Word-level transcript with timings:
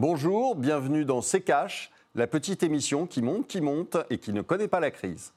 Bonjour, 0.00 0.56
bienvenue 0.56 1.04
dans 1.04 1.22
C'est 1.22 1.42
Cash, 1.42 1.92
la 2.16 2.26
petite 2.26 2.64
émission 2.64 3.06
qui 3.06 3.22
monte, 3.22 3.46
qui 3.46 3.60
monte 3.60 3.96
et 4.10 4.18
qui 4.18 4.32
ne 4.32 4.42
connaît 4.42 4.66
pas 4.66 4.80
la 4.80 4.90
crise. 4.90 5.32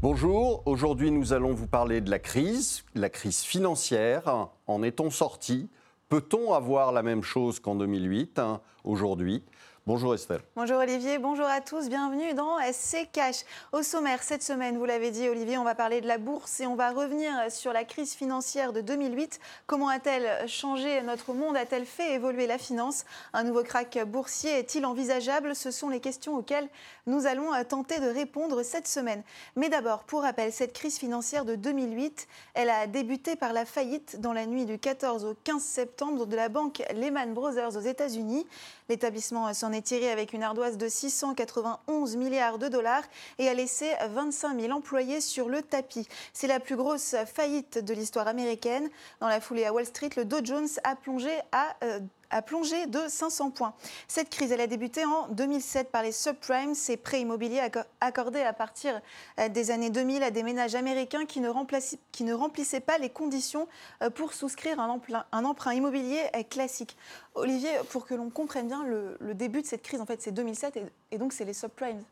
Bonjour, 0.00 0.62
aujourd'hui 0.64 1.10
nous 1.10 1.34
allons 1.34 1.52
vous 1.52 1.66
parler 1.66 2.00
de 2.00 2.10
la 2.10 2.18
crise, 2.18 2.82
la 2.94 3.10
crise 3.10 3.42
financière. 3.42 4.48
En 4.66 4.82
est-on 4.82 5.10
sorti? 5.10 5.68
Peut-on 6.08 6.54
avoir 6.54 6.92
la 6.92 7.02
même 7.02 7.22
chose 7.22 7.60
qu'en 7.60 7.74
2008 7.74 8.38
hein, 8.38 8.60
aujourd'hui? 8.84 9.44
Bonjour 9.88 10.12
Estelle. 10.12 10.42
Bonjour 10.54 10.76
Olivier, 10.76 11.16
bonjour 11.16 11.46
à 11.46 11.62
tous, 11.62 11.88
bienvenue 11.88 12.34
dans 12.34 12.58
SC 12.58 13.08
Cash. 13.10 13.46
Au 13.72 13.82
sommaire, 13.82 14.22
cette 14.22 14.42
semaine, 14.42 14.76
vous 14.76 14.84
l'avez 14.84 15.10
dit 15.10 15.26
Olivier, 15.30 15.56
on 15.56 15.64
va 15.64 15.74
parler 15.74 16.02
de 16.02 16.06
la 16.06 16.18
bourse 16.18 16.60
et 16.60 16.66
on 16.66 16.74
va 16.74 16.90
revenir 16.90 17.32
sur 17.48 17.72
la 17.72 17.84
crise 17.84 18.12
financière 18.12 18.74
de 18.74 18.82
2008. 18.82 19.40
Comment 19.66 19.88
a-t-elle 19.88 20.46
changé 20.46 21.00
notre 21.00 21.32
monde? 21.32 21.56
A-t-elle 21.56 21.86
fait 21.86 22.12
évoluer 22.12 22.46
la 22.46 22.58
finance? 22.58 23.06
Un 23.32 23.44
nouveau 23.44 23.62
crack 23.62 23.98
boursier 24.06 24.58
est-il 24.58 24.84
envisageable? 24.84 25.56
Ce 25.56 25.70
sont 25.70 25.88
les 25.88 26.00
questions 26.00 26.36
auxquelles 26.36 26.68
nous 27.06 27.26
allons 27.26 27.50
tenter 27.66 27.98
de 27.98 28.08
répondre 28.08 28.62
cette 28.64 28.88
semaine. 28.88 29.22
Mais 29.56 29.70
d'abord, 29.70 30.04
pour 30.04 30.20
rappel, 30.20 30.52
cette 30.52 30.74
crise 30.74 30.98
financière 30.98 31.46
de 31.46 31.54
2008, 31.54 32.28
elle 32.52 32.68
a 32.68 32.86
débuté 32.86 33.36
par 33.36 33.54
la 33.54 33.64
faillite 33.64 34.20
dans 34.20 34.34
la 34.34 34.44
nuit 34.44 34.66
du 34.66 34.78
14 34.78 35.24
au 35.24 35.34
15 35.44 35.62
septembre 35.62 36.26
de 36.26 36.36
la 36.36 36.50
banque 36.50 36.82
Lehman 36.92 37.32
Brothers 37.32 37.74
aux 37.74 37.80
États-Unis. 37.80 38.46
L'établissement 38.90 39.52
s'en 39.54 39.72
est 39.72 39.77
tiré 39.82 40.10
avec 40.10 40.32
une 40.32 40.42
ardoise 40.42 40.76
de 40.76 40.88
691 40.88 42.16
milliards 42.16 42.58
de 42.58 42.68
dollars 42.68 43.04
et 43.38 43.48
a 43.48 43.54
laissé 43.54 43.92
25 44.10 44.60
000 44.60 44.72
employés 44.72 45.20
sur 45.20 45.48
le 45.48 45.62
tapis. 45.62 46.08
C'est 46.32 46.46
la 46.46 46.60
plus 46.60 46.76
grosse 46.76 47.14
faillite 47.26 47.78
de 47.78 47.94
l'histoire 47.94 48.28
américaine. 48.28 48.88
Dans 49.20 49.28
la 49.28 49.40
foulée 49.40 49.64
à 49.64 49.72
Wall 49.72 49.86
Street, 49.86 50.10
le 50.16 50.24
Dow 50.24 50.38
Jones 50.42 50.68
a 50.84 50.96
plongé 50.96 51.30
à 51.52 51.76
euh, 51.84 52.00
a 52.30 52.42
plongé 52.42 52.86
de 52.86 53.00
500 53.08 53.50
points. 53.50 53.74
Cette 54.06 54.30
crise, 54.30 54.52
elle 54.52 54.60
a 54.60 54.66
débuté 54.66 55.04
en 55.04 55.28
2007 55.28 55.90
par 55.90 56.02
les 56.02 56.12
subprimes, 56.12 56.74
ces 56.74 56.96
prêts 56.96 57.20
immobiliers 57.20 57.60
accordés 58.00 58.42
à 58.42 58.52
partir 58.52 59.00
euh, 59.38 59.48
des 59.48 59.70
années 59.70 59.90
2000 59.90 60.22
à 60.22 60.30
des 60.30 60.42
ménages 60.42 60.74
américains 60.74 61.26
qui 61.26 61.40
ne, 61.40 61.48
remplissaient 61.48 62.80
pas 62.80 62.98
les 62.98 63.10
conditions 63.10 63.68
euh, 64.02 64.10
pour 64.10 64.32
souscrire 64.32 64.80
un 64.80 64.88
emprunt, 64.88 65.24
un 65.32 65.44
emprunt 65.44 65.74
immobilier 65.74 66.22
euh, 66.36 66.42
classique. 66.42 66.96
Olivier, 67.34 67.70
pour 67.90 68.06
que 68.06 68.14
l'on 68.14 68.30
comprenne 68.30 68.68
bien 68.68 68.84
le, 68.84 69.34
début 69.34 69.62
de 69.62 69.66
cette 69.66 69.82
crise, 69.82 70.00
en 70.00 70.06
fait, 70.06 70.20
c'est 70.20 70.32
2007 70.32 70.76
et, 70.76 70.82
et 71.12 71.18
donc 71.18 71.32
c'est 71.32 71.44
les 71.44 71.52
subprimes. 71.52 72.02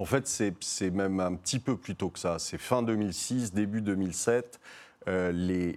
En 0.00 0.04
fait, 0.04 0.28
c'est 0.28 0.90
même 0.90 1.18
un 1.18 1.34
petit 1.34 1.58
peu 1.58 1.76
plus 1.76 1.96
tôt 1.96 2.08
que 2.08 2.20
ça. 2.20 2.38
C'est 2.38 2.58
fin 2.58 2.82
2006, 2.82 3.52
début 3.52 3.80
2007. 3.80 4.60
Euh, 5.08 5.32
les, 5.32 5.76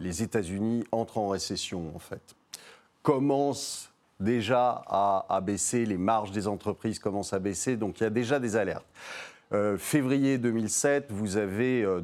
les, 0.00 0.22
États-Unis 0.22 0.84
entrent 0.92 1.18
en 1.18 1.28
récession, 1.28 1.92
en 1.94 1.98
fait. 1.98 2.22
Commencent 3.02 3.90
déjà 4.20 4.82
à, 4.86 5.40
baisser, 5.42 5.84
les 5.84 5.96
marges 5.96 6.30
des 6.30 6.48
entreprises 6.48 6.98
commencent 6.98 7.32
à 7.32 7.38
baisser, 7.38 7.76
donc 7.76 8.00
il 8.00 8.04
y 8.04 8.06
a 8.06 8.10
déjà 8.10 8.40
des 8.40 8.56
alertes. 8.56 8.86
Euh, 9.52 9.76
février 9.78 10.38
2007, 10.38 11.06
vous 11.10 11.36
avez 11.36 11.82
euh, 11.84 12.00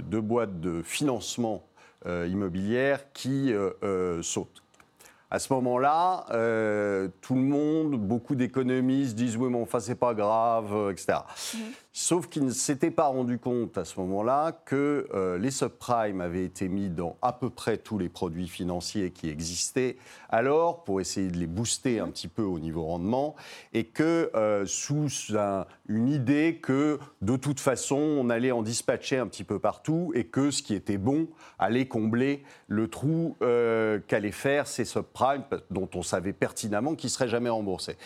deux, 0.00 0.20
boîtes 0.20 0.60
de 0.60 0.82
financement 0.82 1.62
immobilière 2.06 3.12
qui 3.12 3.52
sautent. 4.22 4.62
À 5.30 5.38
ce 5.38 5.52
moment-là, 5.52 6.24
tout 7.20 7.34
le 7.34 7.42
monde, 7.42 7.98
beaucoup 8.00 8.34
d'économistes 8.34 9.14
disent 9.14 9.36
oui, 9.36 9.50
mais 9.50 9.60
enfin, 9.60 9.80
c'est 9.80 9.94
pas 9.94 10.14
grave, 10.14 10.90
etc. 10.90 11.18
Sauf 12.00 12.28
qu'il 12.28 12.44
ne 12.44 12.52
s'était 12.52 12.92
pas 12.92 13.08
rendu 13.08 13.40
compte 13.40 13.76
à 13.76 13.84
ce 13.84 13.98
moment-là 13.98 14.52
que 14.64 15.08
euh, 15.14 15.36
les 15.36 15.50
subprimes 15.50 16.20
avaient 16.20 16.44
été 16.44 16.68
mis 16.68 16.90
dans 16.90 17.16
à 17.22 17.32
peu 17.32 17.50
près 17.50 17.76
tous 17.76 17.98
les 17.98 18.08
produits 18.08 18.46
financiers 18.46 19.10
qui 19.10 19.28
existaient 19.28 19.96
alors 20.28 20.84
pour 20.84 21.00
essayer 21.00 21.28
de 21.28 21.36
les 21.36 21.48
booster 21.48 21.98
un 21.98 22.06
petit 22.06 22.28
peu 22.28 22.42
au 22.42 22.60
niveau 22.60 22.84
rendement 22.84 23.34
et 23.72 23.82
que 23.82 24.30
euh, 24.36 24.64
sous 24.64 25.08
une 25.88 26.08
idée 26.08 26.60
que 26.62 27.00
de 27.20 27.34
toute 27.34 27.58
façon 27.58 27.96
on 27.96 28.30
allait 28.30 28.52
en 28.52 28.62
dispatcher 28.62 29.16
un 29.16 29.26
petit 29.26 29.42
peu 29.42 29.58
partout 29.58 30.12
et 30.14 30.22
que 30.22 30.52
ce 30.52 30.62
qui 30.62 30.76
était 30.76 30.98
bon 30.98 31.26
allait 31.58 31.88
combler 31.88 32.44
le 32.68 32.86
trou 32.86 33.36
euh, 33.42 33.98
qu'allaient 34.06 34.30
faire 34.30 34.68
ces 34.68 34.84
subprimes 34.84 35.42
dont 35.72 35.90
on 35.96 36.02
savait 36.02 36.32
pertinemment 36.32 36.94
qu'ils 36.94 37.10
seraient 37.10 37.26
jamais 37.26 37.50
remboursés. 37.50 37.96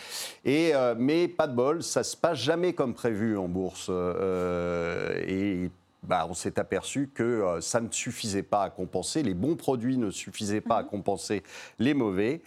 Et, 0.46 0.72
mais 0.96 1.28
pas 1.28 1.46
de 1.46 1.54
bol, 1.54 1.82
ça 1.82 2.02
se 2.02 2.16
passe 2.16 2.38
jamais 2.38 2.72
comme 2.72 2.94
prévu 2.94 3.36
en 3.36 3.48
bourse. 3.48 3.81
Euh, 3.90 5.22
et 5.26 5.70
bah, 6.02 6.26
on 6.28 6.34
s'est 6.34 6.58
aperçu 6.58 7.10
que 7.14 7.22
euh, 7.22 7.60
ça 7.60 7.80
ne 7.80 7.90
suffisait 7.90 8.42
pas 8.42 8.64
à 8.64 8.70
compenser, 8.70 9.22
les 9.22 9.34
bons 9.34 9.54
produits 9.54 9.98
ne 9.98 10.10
suffisaient 10.10 10.60
pas 10.60 10.78
à 10.78 10.82
mhm. 10.82 10.88
compenser 10.88 11.42
les 11.78 11.94
mauvais. 11.94 12.42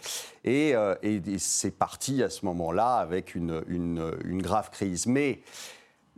Euh, 0.46 0.94
et, 1.02 1.20
c'est 1.38 1.70
parti 1.70 2.22
à 2.22 2.28
ce 2.28 2.44
moment-là 2.44 2.96
avec 2.96 3.34
une, 3.34 3.62
une, 3.68 4.42
grave 4.42 4.70
crise. 4.70 5.06
Mais 5.06 5.40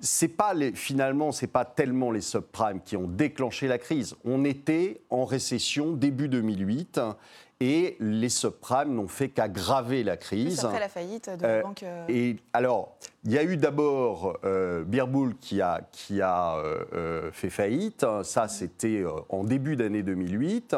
c'est 0.00 0.28
pas 0.28 0.54
les, 0.54 0.72
finalement, 0.72 1.32
c'est 1.32 1.47
pas 1.47 1.64
tellement 1.64 2.10
les 2.10 2.20
subprimes 2.20 2.81
qui 2.81 2.97
ont 2.97 3.06
déclenché 3.06 3.69
la 3.69 3.78
crise. 3.78 4.16
On 4.25 4.44
était 4.44 5.00
en 5.10 5.25
récession 5.25 5.92
début 5.92 6.28
2008 6.28 7.00
et 7.60 7.97
les 7.98 8.28
subprimes 8.28 8.94
n'ont 8.94 9.09
fait 9.09 9.28
qu'aggraver 9.28 10.04
la 10.04 10.16
crise. 10.16 10.64
Après 10.64 10.78
la 10.78 10.88
faillite 10.88 11.28
de 11.28 11.42
la 11.42 11.48
euh, 11.48 11.62
banque. 11.62 11.82
Euh, 11.82 12.04
et 12.09 12.36
alors, 12.53 12.97
il 13.25 13.32
y 13.32 13.38
a 13.38 13.42
eu 13.42 13.56
d'abord 13.56 14.38
euh, 14.44 14.84
qui 15.41 15.60
a, 15.60 15.81
qui 15.91 16.22
a 16.22 16.56
euh, 16.56 17.32
fait 17.32 17.50
faillite. 17.50 18.06
Ça, 18.22 18.47
c'était 18.47 19.04
en 19.28 19.42
début 19.42 19.75
d'année 19.75 20.04
2008. 20.04 20.76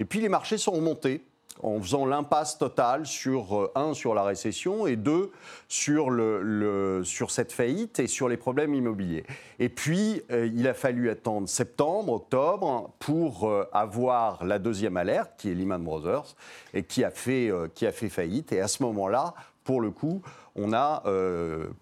Et 0.00 0.04
puis 0.04 0.20
les 0.20 0.28
marchés 0.28 0.58
sont 0.58 0.72
remontés 0.72 1.24
en 1.62 1.80
faisant 1.80 2.06
l'impasse 2.06 2.58
totale 2.58 3.06
sur, 3.06 3.56
euh, 3.56 3.72
un, 3.74 3.94
sur 3.94 4.14
la 4.14 4.22
récession 4.22 4.86
et 4.86 4.96
deux, 4.96 5.30
sur, 5.68 6.10
le, 6.10 7.02
cette 7.28 7.52
faillite 7.52 7.98
et 8.00 8.06
sur 8.06 8.28
les 8.28 8.36
problèmes 8.36 8.74
immobiliers. 8.74 9.24
Et 9.58 9.68
puis, 9.68 10.22
euh, 10.30 10.46
il 10.46 10.66
a 10.68 10.74
fallu 10.74 11.10
attendre 11.10 11.48
septembre, 11.48 12.12
octobre 12.12 12.90
pour 12.98 13.48
euh, 13.48 13.68
avoir 13.72 14.44
la 14.44 14.58
deuxième 14.58 14.96
alerte, 14.96 15.32
qui 15.38 15.50
est 15.50 15.54
Lehman 15.54 15.82
Brothers, 15.82 16.36
et 16.74 16.82
qui 16.82 17.04
a 17.04 17.10
fait, 17.10 17.50
qui 17.74 17.86
a 17.86 17.92
fait 17.92 18.08
faillite. 18.08 18.52
Et 18.52 18.60
à 18.60 18.68
ce 18.68 18.82
moment-là, 18.82 19.34
pour 19.64 19.80
le 19.80 19.90
coup, 19.90 20.22
on 20.54 20.72
a 20.72 21.02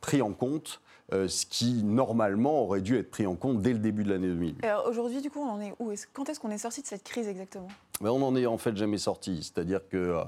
pris 0.00 0.22
en 0.22 0.32
compte 0.32 0.80
euh, 1.12 1.28
ce 1.28 1.46
qui 1.46 1.82
normalement 1.84 2.62
aurait 2.62 2.80
dû 2.80 2.98
être 2.98 3.10
pris 3.10 3.26
en 3.26 3.36
compte 3.36 3.62
dès 3.62 3.72
le 3.72 3.78
début 3.78 4.04
de 4.04 4.10
l'année 4.10 4.28
2000. 4.28 4.56
Alors 4.62 4.86
aujourd'hui, 4.88 5.20
du 5.20 5.30
coup, 5.30 5.40
on 5.40 5.50
en 5.50 5.60
est 5.60 5.72
où? 5.78 5.92
Quand 6.12 6.28
est-ce 6.28 6.40
qu'on 6.40 6.50
est 6.50 6.58
sorti 6.58 6.82
de 6.82 6.86
cette 6.86 7.04
crise 7.04 7.28
exactement? 7.28 7.68
Ben, 8.00 8.10
On 8.10 8.18
n'en 8.18 8.36
est 8.36 8.46
en 8.46 8.58
fait 8.58 8.76
jamais 8.76 8.98
sorti. 8.98 9.42
C'est-à-dire 9.42 9.80
que 9.88 9.96
euh, 9.96 10.24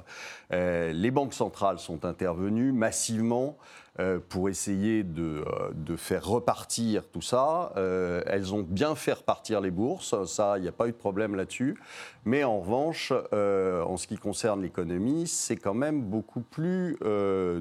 euh, 0.52 0.92
les 0.92 1.10
banques 1.10 1.34
centrales 1.34 1.78
sont 1.78 2.04
intervenues 2.04 2.72
massivement 2.72 3.56
euh, 3.58 3.87
pour 4.28 4.48
essayer 4.48 5.02
de, 5.02 5.44
euh, 5.46 5.70
de, 5.74 5.96
faire 5.96 6.24
repartir 6.24 7.08
tout 7.08 7.20
ça. 7.20 7.72
Euh, 7.76 8.22
elles 8.26 8.54
ont 8.54 8.62
bien 8.62 8.94
fait 8.94 9.12
repartir 9.12 9.60
les 9.60 9.70
bourses, 9.70 10.14
ça, 10.26 10.58
il 10.58 10.62
n'y 10.62 10.68
a 10.68 10.72
pas 10.72 10.86
eu 10.86 10.92
de 10.92 10.96
problème 10.96 11.34
là-dessus. 11.34 11.76
Mais 12.24 12.44
en 12.44 12.60
revanche, 12.60 13.12
en 13.12 13.96
ce 13.96 14.06
qui 14.06 14.18
concerne 14.18 14.62
l'économie, 14.62 15.26
c'est 15.26 15.56
quand 15.56 15.74
même 15.74 16.02
beaucoup 16.02 16.42
plus 16.42 16.98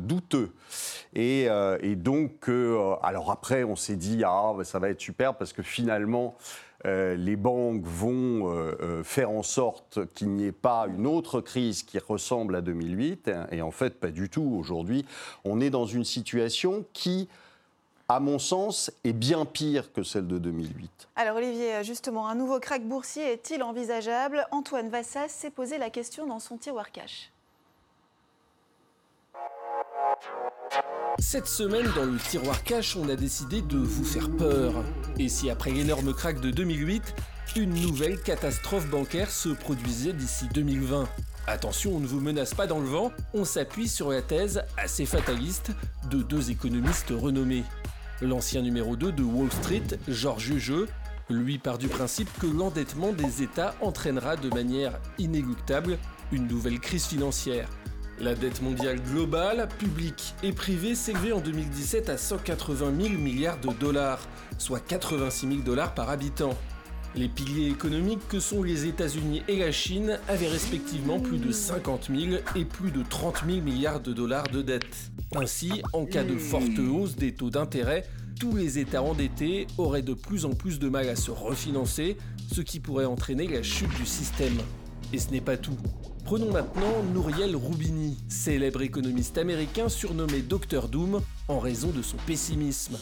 douteux. 0.01 0.51
Et, 1.13 1.47
et 1.79 1.95
donc, 1.95 2.49
alors 3.01 3.31
après, 3.31 3.63
on 3.63 3.77
s'est 3.77 3.95
dit, 3.95 4.23
ah, 4.25 4.53
ça 4.63 4.79
va 4.79 4.89
être 4.89 4.99
super 4.99 5.35
parce 5.35 5.53
que 5.53 5.63
finalement, 5.63 6.35
euh, 6.85 7.15
les 7.15 7.35
banques 7.35 7.83
vont 7.85 8.51
euh, 8.51 8.77
euh, 8.81 9.03
faire 9.03 9.31
en 9.31 9.43
sorte 9.43 9.99
qu'il 10.13 10.29
n'y 10.29 10.45
ait 10.45 10.51
pas 10.51 10.87
une 10.87 11.07
autre 11.07 11.41
crise 11.41 11.83
qui 11.83 11.97
ressemble 11.97 12.55
à 12.55 12.61
2008. 12.61 13.31
Et 13.51 13.61
en 13.61 13.71
fait, 13.71 13.99
pas 13.99 14.11
du 14.11 14.29
tout. 14.29 14.55
Aujourd'hui, 14.59 15.05
on 15.43 15.59
est 15.59 15.69
dans 15.69 15.85
une 15.85 16.05
situation 16.05 16.85
qui 16.93 17.27
à 18.09 18.21
mon 18.21 18.39
sens, 18.39 18.89
est 19.03 19.11
bien 19.11 19.43
pire 19.43 19.91
que 19.91 20.01
celle 20.01 20.27
de 20.27 20.37
2008. 20.37 21.09
Alors 21.17 21.35
Olivier, 21.35 21.83
justement, 21.83 22.29
un 22.29 22.35
nouveau 22.35 22.61
crack 22.61 22.87
boursier 22.87 23.33
est-il 23.33 23.61
envisageable? 23.61 24.47
Antoine 24.51 24.87
Vassas 24.87 25.27
s'est 25.27 25.49
posé 25.49 25.77
la 25.77 25.89
question 25.89 26.25
dans 26.25 26.39
son 26.39 26.55
tiroir 26.55 26.93
cash. 26.93 27.33
Cette 31.19 31.47
semaine, 31.47 31.87
dans 31.95 32.05
le 32.05 32.17
tiroir 32.17 32.63
cash, 32.63 32.95
on 32.95 33.09
a 33.09 33.15
décidé 33.15 33.61
de 33.61 33.77
vous 33.77 34.03
faire 34.03 34.29
peur. 34.29 34.83
Et 35.17 35.29
si 35.29 35.49
après 35.49 35.71
l'énorme 35.71 36.13
crack 36.13 36.39
de 36.39 36.51
2008, 36.51 37.15
une 37.55 37.73
nouvelle 37.73 38.21
catastrophe 38.21 38.87
bancaire 38.87 39.31
se 39.31 39.49
produisait 39.49 40.13
d'ici 40.13 40.45
2020 40.53 41.07
Attention, 41.47 41.95
on 41.95 41.99
ne 41.99 42.05
vous 42.05 42.19
menace 42.19 42.53
pas 42.53 42.67
dans 42.67 42.79
le 42.79 42.87
vent, 42.87 43.11
on 43.33 43.45
s'appuie 43.45 43.87
sur 43.87 44.11
la 44.11 44.21
thèse 44.21 44.61
assez 44.77 45.05
fataliste 45.05 45.71
de 46.11 46.21
deux 46.21 46.51
économistes 46.51 47.11
renommés. 47.11 47.63
L'ancien 48.21 48.61
numéro 48.61 48.95
2 48.95 49.11
de 49.11 49.23
Wall 49.23 49.51
Street, 49.51 49.97
Georges 50.07 50.57
Jeu, 50.57 50.87
lui 51.29 51.57
part 51.57 51.77
du 51.77 51.87
principe 51.87 52.29
que 52.39 52.47
l'endettement 52.47 53.11
des 53.11 53.41
États 53.41 53.75
entraînera 53.81 54.35
de 54.35 54.49
manière 54.49 54.99
inéluctable 55.17 55.97
une 56.31 56.47
nouvelle 56.47 56.79
crise 56.79 57.05
financière. 57.05 57.69
La 58.19 58.33
dette 58.33 58.63
mondiale 58.63 58.99
globale, 58.99 59.69
publique 59.77 60.33
et 60.41 60.51
privée, 60.51 60.95
s'élevait 60.95 61.33
en 61.33 61.39
2017 61.39 62.09
à 62.09 62.17
180 62.17 62.91
000 62.99 63.13
milliards 63.13 63.59
de 63.59 63.69
dollars, 63.79 64.19
soit 64.57 64.79
86 64.79 65.47
000 65.47 65.59
dollars 65.61 65.93
par 65.93 66.09
habitant. 66.09 66.57
Les 67.15 67.29
piliers 67.29 67.67
économiques 67.67 68.27
que 68.27 68.39
sont 68.39 68.63
les 68.63 68.87
États-Unis 68.87 69.43
et 69.47 69.57
la 69.57 69.71
Chine 69.71 70.19
avaient 70.27 70.47
respectivement 70.47 71.19
plus 71.19 71.37
de 71.37 71.51
50 71.51 72.09
000 72.09 72.41
et 72.55 72.65
plus 72.65 72.89
de 72.89 73.03
30 73.07 73.43
000 73.47 73.61
milliards 73.61 73.99
de 73.99 74.13
dollars 74.13 74.47
de 74.49 74.63
dette. 74.63 75.11
Ainsi, 75.35 75.83
en 75.93 76.05
cas 76.05 76.23
de 76.23 76.37
forte 76.37 76.79
hausse 76.79 77.15
des 77.15 77.35
taux 77.35 77.51
d'intérêt, 77.51 78.03
tous 78.39 78.55
les 78.55 78.79
États 78.79 79.03
endettés 79.03 79.67
auraient 79.77 80.01
de 80.01 80.15
plus 80.15 80.45
en 80.45 80.51
plus 80.51 80.79
de 80.79 80.89
mal 80.89 81.07
à 81.07 81.15
se 81.15 81.29
refinancer, 81.29 82.17
ce 82.51 82.61
qui 82.61 82.79
pourrait 82.79 83.05
entraîner 83.05 83.47
la 83.47 83.61
chute 83.61 83.95
du 83.95 84.07
système. 84.07 84.57
Et 85.13 85.19
ce 85.19 85.29
n'est 85.29 85.41
pas 85.41 85.57
tout. 85.57 85.77
Prenons 86.27 86.51
maintenant 86.51 87.03
Nouriel 87.13 87.55
Roubini, 87.55 88.17
célèbre 88.27 88.81
économiste 88.81 89.37
américain 89.37 89.87
surnommé 89.87 90.41
Dr 90.41 90.89
Doom 90.89 91.21
en 91.47 91.59
raison 91.59 91.87
de 91.91 92.01
son 92.01 92.17
pessimisme. 92.17 92.97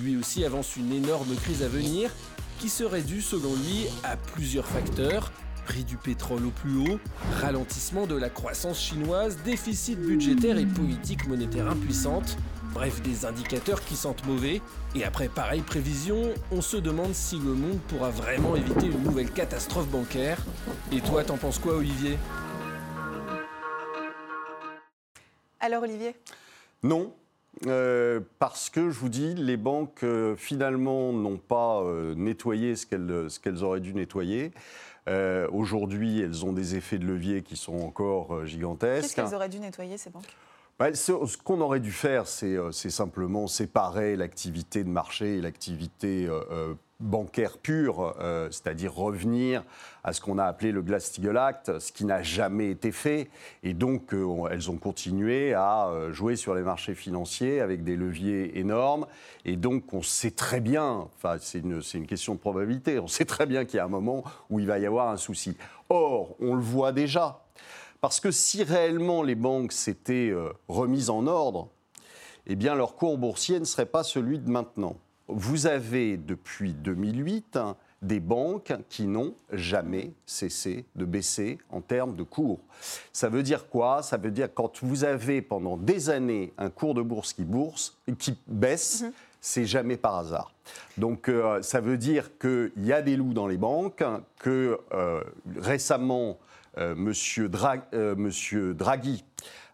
Lui 0.00 0.16
aussi 0.16 0.46
avance 0.46 0.76
une 0.76 0.90
énorme 0.90 1.34
crise 1.34 1.62
à 1.62 1.68
venir 1.68 2.10
qui 2.58 2.70
serait 2.70 3.02
due 3.02 3.20
selon 3.20 3.52
lui 3.54 3.84
à 4.02 4.16
plusieurs 4.16 4.64
facteurs, 4.64 5.30
prix 5.66 5.84
du 5.84 5.98
pétrole 5.98 6.46
au 6.46 6.50
plus 6.50 6.78
haut, 6.78 6.98
ralentissement 7.42 8.06
de 8.06 8.14
la 8.14 8.30
croissance 8.30 8.80
chinoise, 8.80 9.36
déficit 9.44 10.00
budgétaire 10.00 10.56
et 10.56 10.64
politique 10.64 11.28
monétaire 11.28 11.68
impuissante, 11.68 12.38
bref 12.72 13.02
des 13.02 13.26
indicateurs 13.26 13.84
qui 13.84 13.94
sentent 13.94 14.24
mauvais, 14.26 14.62
et 14.94 15.04
après 15.04 15.28
pareille 15.28 15.60
prévision, 15.60 16.32
on 16.50 16.62
se 16.62 16.78
demande 16.78 17.12
si 17.12 17.36
le 17.36 17.52
monde 17.52 17.78
pourra 17.88 18.08
vraiment 18.08 18.56
éviter 18.56 18.86
une 18.86 19.02
nouvelle 19.02 19.30
catastrophe 19.30 19.88
bancaire. 19.88 20.38
Et 20.92 21.02
toi, 21.02 21.24
t'en 21.24 21.36
penses 21.36 21.58
quoi 21.58 21.76
Olivier? 21.76 22.16
Alors 25.60 25.82
Olivier? 25.82 26.16
Non, 26.82 27.12
euh, 27.66 28.20
parce 28.38 28.70
que 28.70 28.90
je 28.90 28.98
vous 28.98 29.08
dis, 29.08 29.34
les 29.34 29.56
banques 29.56 30.02
euh, 30.02 30.34
finalement 30.36 31.12
n'ont 31.12 31.36
pas 31.36 31.82
euh, 31.82 32.14
nettoyé 32.14 32.74
ce 32.76 32.86
qu'elles 32.86 33.64
auraient 33.64 33.80
dû 33.80 33.94
nettoyer. 33.94 34.52
Aujourd'hui, 35.50 36.20
elles 36.20 36.44
ont 36.44 36.52
des 36.52 36.76
effets 36.76 36.98
de 36.98 37.04
levier 37.04 37.42
qui 37.42 37.56
sont 37.56 37.80
encore 37.80 38.46
gigantesques. 38.46 39.02
Qu'est-ce 39.02 39.16
qu'elles 39.16 39.34
auraient 39.34 39.48
dû 39.48 39.58
nettoyer, 39.58 39.98
ces 39.98 40.08
banques? 40.08 40.36
Bah, 40.78 40.94
ce, 40.94 41.36
qu'on 41.36 41.60
aurait 41.60 41.80
dû 41.80 41.90
faire, 41.90 42.28
c'est 42.28 42.70
simplement 42.72 43.48
séparer 43.48 44.14
l'activité 44.14 44.84
de 44.84 44.88
marché 44.88 45.38
et 45.38 45.40
l'activité 45.40 46.28
bancaire 47.00 47.58
pure, 47.58 48.14
euh, 48.20 48.48
c'est-à-dire 48.50 48.94
revenir 48.94 49.64
à 50.04 50.12
ce 50.12 50.20
qu'on 50.20 50.38
a 50.38 50.44
appelé 50.44 50.72
le 50.72 50.82
Glass-Steagall 50.82 51.36
Act, 51.36 51.78
ce 51.78 51.92
qui 51.92 52.04
n'a 52.04 52.22
jamais 52.22 52.70
été 52.70 52.92
fait. 52.92 53.28
Et 53.62 53.74
donc, 53.74 54.14
euh, 54.14 54.48
elles 54.50 54.70
ont 54.70 54.76
continué 54.76 55.54
à 55.54 55.88
euh, 55.88 56.12
jouer 56.12 56.36
sur 56.36 56.54
les 56.54 56.62
marchés 56.62 56.94
financiers 56.94 57.60
avec 57.60 57.82
des 57.82 57.96
leviers 57.96 58.58
énormes. 58.58 59.06
Et 59.44 59.56
donc, 59.56 59.92
on 59.92 60.02
sait 60.02 60.30
très 60.30 60.60
bien, 60.60 61.08
c'est 61.40 61.60
une, 61.60 61.82
une, 61.94 62.06
question 62.06 62.34
de 62.34 62.38
probabilité, 62.38 62.98
on 62.98 63.08
sait 63.08 63.24
très 63.24 63.46
bien 63.46 63.64
qu'il 63.64 63.76
y 63.76 63.80
a 63.80 63.84
un 63.84 63.88
moment 63.88 64.22
où 64.50 64.60
il 64.60 64.66
va 64.66 64.78
y 64.78 64.86
avoir 64.86 65.08
un 65.08 65.16
souci. 65.16 65.56
Or, 65.88 66.36
on 66.40 66.54
le 66.54 66.62
voit 66.62 66.92
déjà. 66.92 67.44
Parce 68.00 68.20
que 68.20 68.30
si 68.30 68.62
réellement 68.62 69.22
les 69.22 69.34
banques 69.34 69.72
s'étaient 69.72 70.32
remises 70.68 71.10
en 71.10 71.26
ordre, 71.26 71.68
eh 72.46 72.56
bien, 72.56 72.74
leur 72.74 72.94
cours 72.94 73.18
boursier 73.18 73.60
ne 73.60 73.64
serait 73.64 73.86
pas 73.86 74.02
celui 74.02 74.38
de 74.38 74.48
maintenant 74.48 74.96
vous 75.32 75.66
avez 75.66 76.16
depuis 76.16 76.72
2008 76.72 77.58
des 78.02 78.20
banques 78.20 78.72
qui 78.88 79.06
n'ont 79.06 79.34
jamais 79.52 80.12
cessé 80.24 80.86
de 80.96 81.04
baisser 81.04 81.58
en 81.70 81.80
termes 81.80 82.16
de 82.16 82.22
cours. 82.22 82.60
Ça 83.12 83.28
veut 83.28 83.42
dire 83.42 83.68
quoi? 83.68 84.02
Ça 84.02 84.16
veut 84.16 84.30
dire 84.30 84.48
quand 84.54 84.82
vous 84.82 85.04
avez 85.04 85.42
pendant 85.42 85.76
des 85.76 86.08
années 86.08 86.52
un 86.56 86.70
cours 86.70 86.94
de 86.94 87.02
bourse 87.02 87.32
qui, 87.32 87.44
bourse, 87.44 87.98
qui 88.18 88.38
baisse, 88.46 89.02
mhm. 89.02 89.12
c'est 89.40 89.66
jamais 89.66 89.96
par 89.96 90.16
hasard. 90.16 90.54
Donc 90.96 91.28
euh, 91.28 91.60
ça 91.62 91.80
veut 91.80 91.98
dire 91.98 92.38
qu'il 92.38 92.72
y 92.78 92.92
a 92.92 93.02
des 93.02 93.16
loups 93.16 93.34
dans 93.34 93.46
les 93.46 93.58
banques, 93.58 94.02
que 94.38 94.78
euh, 94.92 95.22
récemment, 95.56 96.38
euh, 96.78 96.94
monsieur, 96.94 97.50
monsieur, 98.16 98.72
Draghi 98.72 99.24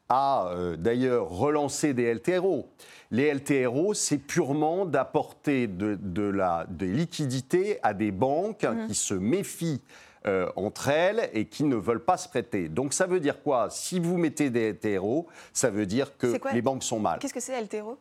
a 0.08 0.52
d'ailleurs 0.78 1.28
relancé 1.28 1.94
des 1.94 2.14
LTRO. 2.14 2.68
Les 3.10 3.32
LTRO, 3.32 3.94
c'est 3.94 4.18
purement 4.18 4.84
d'apporter 4.84 5.66
de, 5.66 6.22
la, 6.22 6.66
des 6.68 6.88
liquidités 6.88 7.78
à 7.82 7.94
des 7.94 8.10
banques 8.10 8.64
mmh. 8.64 8.88
qui 8.88 8.94
se 8.94 9.14
méfient 9.14 9.80
euh, 10.26 10.48
entre 10.56 10.88
elles 10.88 11.30
et 11.34 11.44
qui 11.44 11.62
ne 11.62 11.76
veulent 11.76 12.04
pas 12.04 12.16
se 12.16 12.28
prêter. 12.28 12.68
Donc 12.68 12.94
ça 12.94 13.06
veut 13.06 13.20
dire 13.20 13.42
quoi? 13.44 13.68
Si 13.70 14.00
vous 14.00 14.16
mettez 14.16 14.50
des 14.50 14.72
LTRO, 14.72 15.28
ça 15.52 15.70
veut 15.70 15.86
dire 15.86 16.16
que 16.18 16.34
les 16.52 16.62
banques 16.62 16.82
sont 16.82 16.98
mal. 16.98 17.20
Qu'est-ce 17.20 17.34
que 17.34 17.40
c'est 17.40 17.60
LTRO 17.60 17.96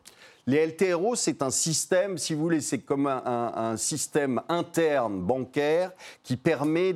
les 0.48 0.64
LTRO, 0.64 1.16
c'est 1.16 1.42
un 1.42 1.50
système, 1.50 2.18
si 2.18 2.32
vous 2.32 2.40
voulez, 2.40 2.60
c'est 2.60 2.78
comme 2.78 3.08
un, 3.08 3.76
système 3.76 4.40
interne 4.48 5.20
bancaire 5.20 5.90
qui 6.22 6.36
permet 6.36 6.94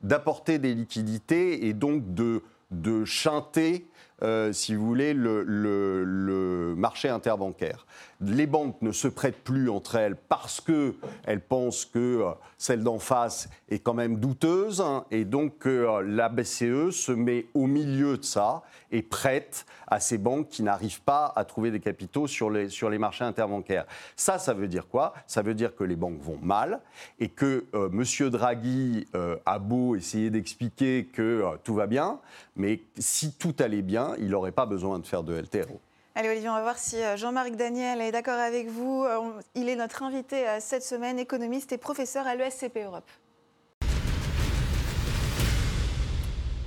d'apporter 0.00 0.58
des 0.58 0.74
liquidités 0.74 1.68
et 1.68 1.74
donc 1.74 2.12
de, 2.12 2.42
de 2.72 3.04
chanter 3.04 3.86
euh, 4.22 4.52
si 4.52 4.74
vous 4.74 4.86
voulez, 4.86 5.14
le, 5.14 6.74
marché 6.76 7.08
interbancaire. 7.08 7.86
Les 8.20 8.46
banques 8.46 8.80
ne 8.82 8.92
se 8.92 9.08
prêtent 9.08 9.42
plus 9.42 9.68
entre 9.68 9.96
elles 9.96 10.16
parce 10.16 10.60
qu'elles 10.60 11.40
pensent 11.40 11.84
que 11.84 11.98
euh, 12.22 12.30
celle 12.56 12.82
d'en 12.82 12.98
face 12.98 13.48
est 13.68 13.80
quand 13.80 13.94
même 13.94 14.16
douteuse, 14.16 14.80
hein, 14.80 15.04
et 15.10 15.24
donc 15.24 15.66
euh, 15.66 16.02
la 16.06 16.28
BCE 16.28 16.90
se 16.90 17.12
met 17.12 17.46
au 17.54 17.66
milieu 17.66 18.16
de 18.16 18.24
ça 18.24 18.62
et 18.92 19.02
prête 19.02 19.66
à 19.88 20.00
ces 20.00 20.18
banques 20.18 20.48
qui 20.48 20.62
n'arrivent 20.62 21.02
pas 21.02 21.32
à 21.34 21.44
trouver 21.44 21.70
des 21.70 21.80
capitaux 21.80 22.26
sur 22.26 22.50
les, 22.50 22.68
sur 22.68 22.90
les 22.90 22.98
marchés 22.98 23.24
interbancaires. 23.24 23.86
Ça, 24.16 24.38
ça 24.38 24.54
veut 24.54 24.68
dire 24.68 24.86
quoi? 24.88 25.14
Ça 25.26 25.42
veut 25.42 25.54
dire 25.54 25.74
que 25.74 25.84
les 25.84 25.96
banques 25.96 26.20
vont 26.20 26.38
mal 26.40 26.80
et 27.18 27.28
que 27.28 27.66
M. 27.74 28.30
Draghi 28.30 29.06
a 29.44 29.58
beau 29.58 29.96
essayer 29.96 30.30
d'expliquer 30.30 31.08
que 31.12 31.44
tout 31.64 31.74
va 31.74 31.86
bien, 31.86 32.20
mais 32.56 32.82
si 32.98 33.32
tout 33.32 33.54
allait 33.58 33.82
bien, 33.82 34.11
il 34.18 34.28
n'aurait 34.28 34.52
pas 34.52 34.66
besoin 34.66 34.98
de 34.98 35.06
faire 35.06 35.22
de 35.22 35.34
LTRO. 35.34 35.80
Allez 36.14 36.28
Olivier, 36.28 36.50
on 36.50 36.54
va 36.54 36.62
voir 36.62 36.76
si 36.76 37.02
euh, 37.02 37.16
Jean-Marc 37.16 37.52
Daniel 37.56 38.02
est 38.02 38.12
d'accord 38.12 38.38
avec 38.38 38.68
vous. 38.68 39.04
Euh, 39.04 39.40
il 39.54 39.70
est 39.70 39.76
notre 39.76 40.02
invité 40.02 40.46
euh, 40.46 40.58
cette 40.60 40.82
semaine, 40.82 41.18
économiste 41.18 41.72
et 41.72 41.78
professeur 41.78 42.26
à 42.26 42.34
l'ESCP 42.34 42.84
Europe. 42.84 43.08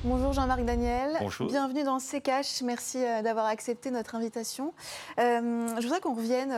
Bonjour 0.06 0.34
Jean-Marc 0.34 0.64
Daniel. 0.64 1.18
Bonjour. 1.20 1.48
Bienvenue 1.48 1.84
dans 1.84 1.98
CKH. 1.98 2.62
Merci 2.64 3.00
d'avoir 3.24 3.48
accepté 3.48 3.90
notre 3.90 4.14
invitation. 4.14 4.72
je 5.18 5.82
voudrais 5.82 6.00
qu'on 6.00 6.14
revienne 6.14 6.54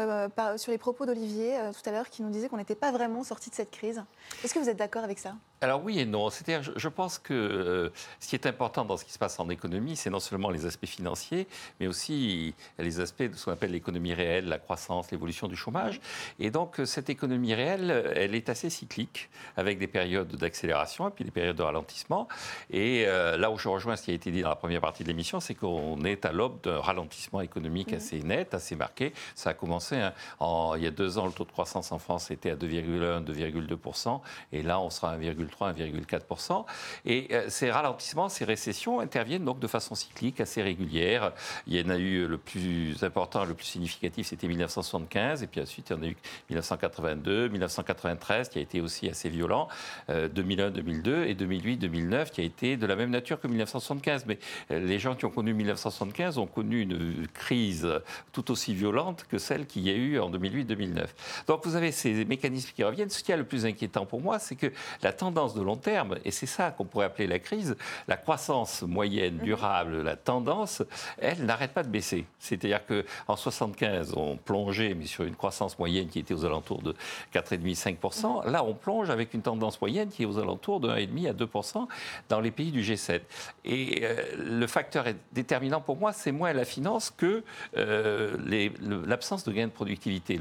sur 0.57 0.73
les 0.73 0.77
propos 0.77 1.05
d'Olivier 1.05 1.57
tout 1.71 1.89
à 1.89 1.93
l'heure 1.93 2.09
qui 2.09 2.23
nous 2.23 2.29
disait 2.29 2.49
qu'on 2.49 2.57
n'était 2.57 2.75
pas 2.75 2.91
vraiment 2.91 3.23
sorti 3.23 3.49
de 3.49 3.55
cette 3.55 3.71
crise. 3.71 4.03
Est-ce 4.43 4.53
que 4.53 4.59
vous 4.59 4.67
êtes 4.67 4.77
d'accord 4.77 5.05
avec 5.05 5.17
ça? 5.17 5.33
Alors 5.61 5.83
oui 5.83 5.99
et 5.99 6.05
non. 6.05 6.29
C'est-à-dire, 6.29 6.71
je, 6.75 6.87
pense 6.87 7.17
que 7.17 7.33
euh, 7.33 7.89
ce 8.19 8.27
qui 8.27 8.35
est 8.35 8.45
important 8.45 8.85
dans 8.85 8.95
ce 8.95 9.03
qui 9.03 9.11
se 9.11 9.17
passe 9.17 9.39
en 9.39 9.49
économie, 9.49 9.95
c'est 9.95 10.11
non 10.11 10.19
seulement 10.19 10.51
les 10.51 10.67
aspects 10.67 10.85
financiers, 10.85 11.47
mais 11.79 11.87
aussi 11.87 12.53
les 12.77 12.99
aspects 12.99 13.23
de 13.23 13.33
ce 13.33 13.45
qu'on 13.45 13.53
appelle 13.53 13.71
l'économie 13.71 14.13
réelle, 14.13 14.47
la 14.49 14.59
croissance, 14.59 15.09
l'évolution 15.09 15.47
du 15.47 15.55
chômage. 15.55 15.99
Et 16.39 16.51
donc 16.51 16.79
cette 16.85 17.09
économie 17.09 17.55
réelle, 17.55 18.13
elle 18.15 18.35
est 18.35 18.49
assez 18.49 18.69
cyclique, 18.69 19.29
avec 19.55 19.79
des 19.79 19.87
périodes 19.87 20.35
d'accélération 20.35 21.07
et 21.07 21.11
puis 21.11 21.25
des 21.25 21.31
périodes 21.31 21.55
de 21.55 21.63
ralentissement. 21.63 22.27
Et 22.69 23.05
euh, 23.07 23.36
là 23.37 23.51
où 23.51 23.57
je 23.57 23.69
rejoins 23.69 23.95
ce 23.95 24.03
qui 24.03 24.11
a 24.11 24.13
été 24.13 24.31
dit 24.31 24.41
dans 24.41 24.49
la 24.49 24.55
première 24.55 24.81
partie 24.81 25.03
de 25.03 25.07
l'émission, 25.07 25.39
c'est 25.39 25.55
qu'on 25.55 26.03
est 26.03 26.25
à 26.25 26.31
l'aube 26.31 26.61
d'un 26.63 26.79
ralentissement 26.79 27.41
économique 27.41 27.93
assez 27.93 28.19
net, 28.21 28.53
assez 28.53 28.75
marqué. 28.75 29.13
Ça 29.35 29.51
a 29.51 29.53
commencé 29.53 29.95
hein, 29.95 30.13
en, 30.39 30.75
il 30.75 30.83
y 30.83 30.87
a 30.87 30.91
deux 30.91 31.17
ans, 31.17 31.25
le 31.25 31.31
taux 31.31 31.45
de 31.45 31.51
croissance 31.51 31.91
en 31.91 31.99
France 31.99 32.31
était 32.31 32.51
à 32.51 32.55
2,1, 32.55 33.23
2,2%, 33.23 34.21
et 34.51 34.63
là 34.63 34.79
on 34.79 34.89
sera 34.89 35.11
à 35.11 35.17
1,3 35.17 35.73
1,4%. 35.73 36.65
Et 37.05 37.27
euh, 37.31 37.45
ces 37.49 37.71
ralentissements, 37.71 38.29
ces 38.29 38.45
récessions 38.45 38.99
interviennent 38.99 39.45
donc 39.45 39.59
de 39.59 39.67
façon 39.67 39.95
cyclique, 39.95 40.41
assez 40.41 40.61
régulière. 40.61 41.33
Il 41.67 41.75
y 41.75 41.83
en 41.83 41.89
a 41.89 41.97
eu 41.97 42.27
le 42.27 42.37
plus 42.37 43.03
important, 43.03 43.45
le 43.45 43.53
plus 43.53 43.65
significatif, 43.65 44.27
c'était 44.27 44.47
1975, 44.47 45.43
et 45.43 45.47
puis 45.47 45.61
ensuite 45.61 45.89
il 45.89 45.95
y 45.95 45.99
en 45.99 46.03
a 46.03 46.07
eu 46.07 46.17
1982, 46.49 47.49
1993, 47.49 48.49
qui 48.49 48.59
a 48.59 48.61
été 48.61 48.81
aussi 48.81 49.09
assez 49.09 49.29
violent, 49.29 49.67
2001, 50.09 50.65
euh, 50.65 50.69
2002, 50.69 51.25
et 51.25 51.35
2008, 51.35 51.77
2009, 51.77 52.31
qui 52.31 52.41
a 52.41 52.43
été 52.43 52.77
de 52.77 52.85
la 52.85 52.95
même 52.95 53.09
nature 53.09 53.26
que 53.35 53.47
1975. 53.47 54.25
Mais 54.25 54.39
euh, 54.71 54.79
les 54.79 54.99
gens 54.99 55.15
qui 55.15 55.25
ont 55.25 55.29
connu 55.29 55.53
1975 55.53 56.37
ont 56.37 56.47
connu 56.47 56.81
une 56.81 57.27
crise 57.27 57.87
tout 58.31 58.51
aussi 58.51 58.73
violente 58.73 59.25
que 59.29 59.37
celle 59.37 59.65
qu'il 59.65 59.83
y 59.83 59.89
a 59.89 59.93
eu 59.93 60.19
en 60.19 60.31
2008-2009. 60.31 61.05
Donc 61.47 61.65
vous 61.65 61.75
avez 61.75 61.91
ces 61.91 62.25
mécanismes 62.25 62.71
qui 62.75 62.83
reviennent. 62.83 63.09
Ce 63.09 63.23
qui 63.23 63.31
est 63.31 63.37
le 63.37 63.43
plus 63.43 63.65
inquiétant 63.65 64.05
pour 64.05 64.21
moi, 64.21 64.39
c'est 64.39 64.55
que 64.55 64.71
la 65.01 65.11
tendance 65.11 65.53
de 65.53 65.61
long 65.61 65.75
terme, 65.75 66.17
et 66.23 66.31
c'est 66.31 66.45
ça 66.45 66.71
qu'on 66.71 66.85
pourrait 66.85 67.05
appeler 67.05 67.27
la 67.27 67.39
crise, 67.39 67.75
la 68.07 68.17
croissance 68.17 68.83
moyenne 68.83 69.35
mhm. 69.35 69.43
durable, 69.43 70.01
la 70.01 70.15
tendance, 70.15 70.83
elle 71.17 71.45
n'arrête 71.45 71.73
pas 71.73 71.83
de 71.83 71.89
baisser. 71.89 72.25
C'est-à-dire 72.39 72.81
qu'en 72.85 73.35
75, 73.35 74.13
on 74.15 74.37
plongeait, 74.37 74.93
mais 74.93 75.05
sur 75.05 75.23
une 75.23 75.35
croissance 75.35 75.77
moyenne 75.79 76.07
qui 76.07 76.19
était 76.19 76.33
aux 76.33 76.45
alentours 76.45 76.81
de 76.81 76.95
4,5-5%. 77.33 78.45
Mhm. 78.45 78.51
Là, 78.51 78.63
on 78.63 78.73
plonge 78.73 79.09
avec 79.09 79.33
une 79.33 79.41
tendance 79.41 79.79
moyenne 79.81 80.09
qui 80.09 80.23
est 80.23 80.25
aux 80.25 80.37
alentours 80.37 80.79
de 80.79 80.89
1,5 80.89 81.29
à 81.29 81.33
2% 81.33 81.87
dans 82.29 82.39
les 82.39 82.51
pays 82.51 82.71
du 82.71 82.81
G7. 82.81 83.16
Et 83.65 84.03
le 84.37 84.67
facteur 84.67 85.05
déterminant 85.31 85.81
pour 85.81 85.97
moi, 85.97 86.13
c'est 86.13 86.31
moins 86.31 86.53
la 86.53 86.65
finance 86.65 87.11
que 87.15 87.43
l'absence 87.75 89.43
de 89.43 89.51
gain 89.51 89.67
de 89.67 89.71
productivité. 89.71 90.39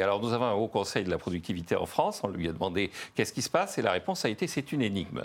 Alors 0.00 0.20
nous 0.20 0.32
avons 0.32 0.46
un 0.46 0.52
haut 0.52 0.68
conseil 0.68 1.04
de 1.04 1.10
la 1.10 1.18
productivité 1.18 1.76
en 1.76 1.86
France, 1.86 2.20
on 2.22 2.28
lui 2.28 2.48
a 2.48 2.52
demandé 2.52 2.90
qu'est-ce 3.14 3.32
qui 3.32 3.42
se 3.42 3.50
passe, 3.50 3.78
et 3.78 3.82
la 3.82 3.92
réponse 3.92 4.24
a 4.24 4.28
été 4.28 4.46
c'est 4.46 4.72
une 4.72 4.82
énigme. 4.82 5.24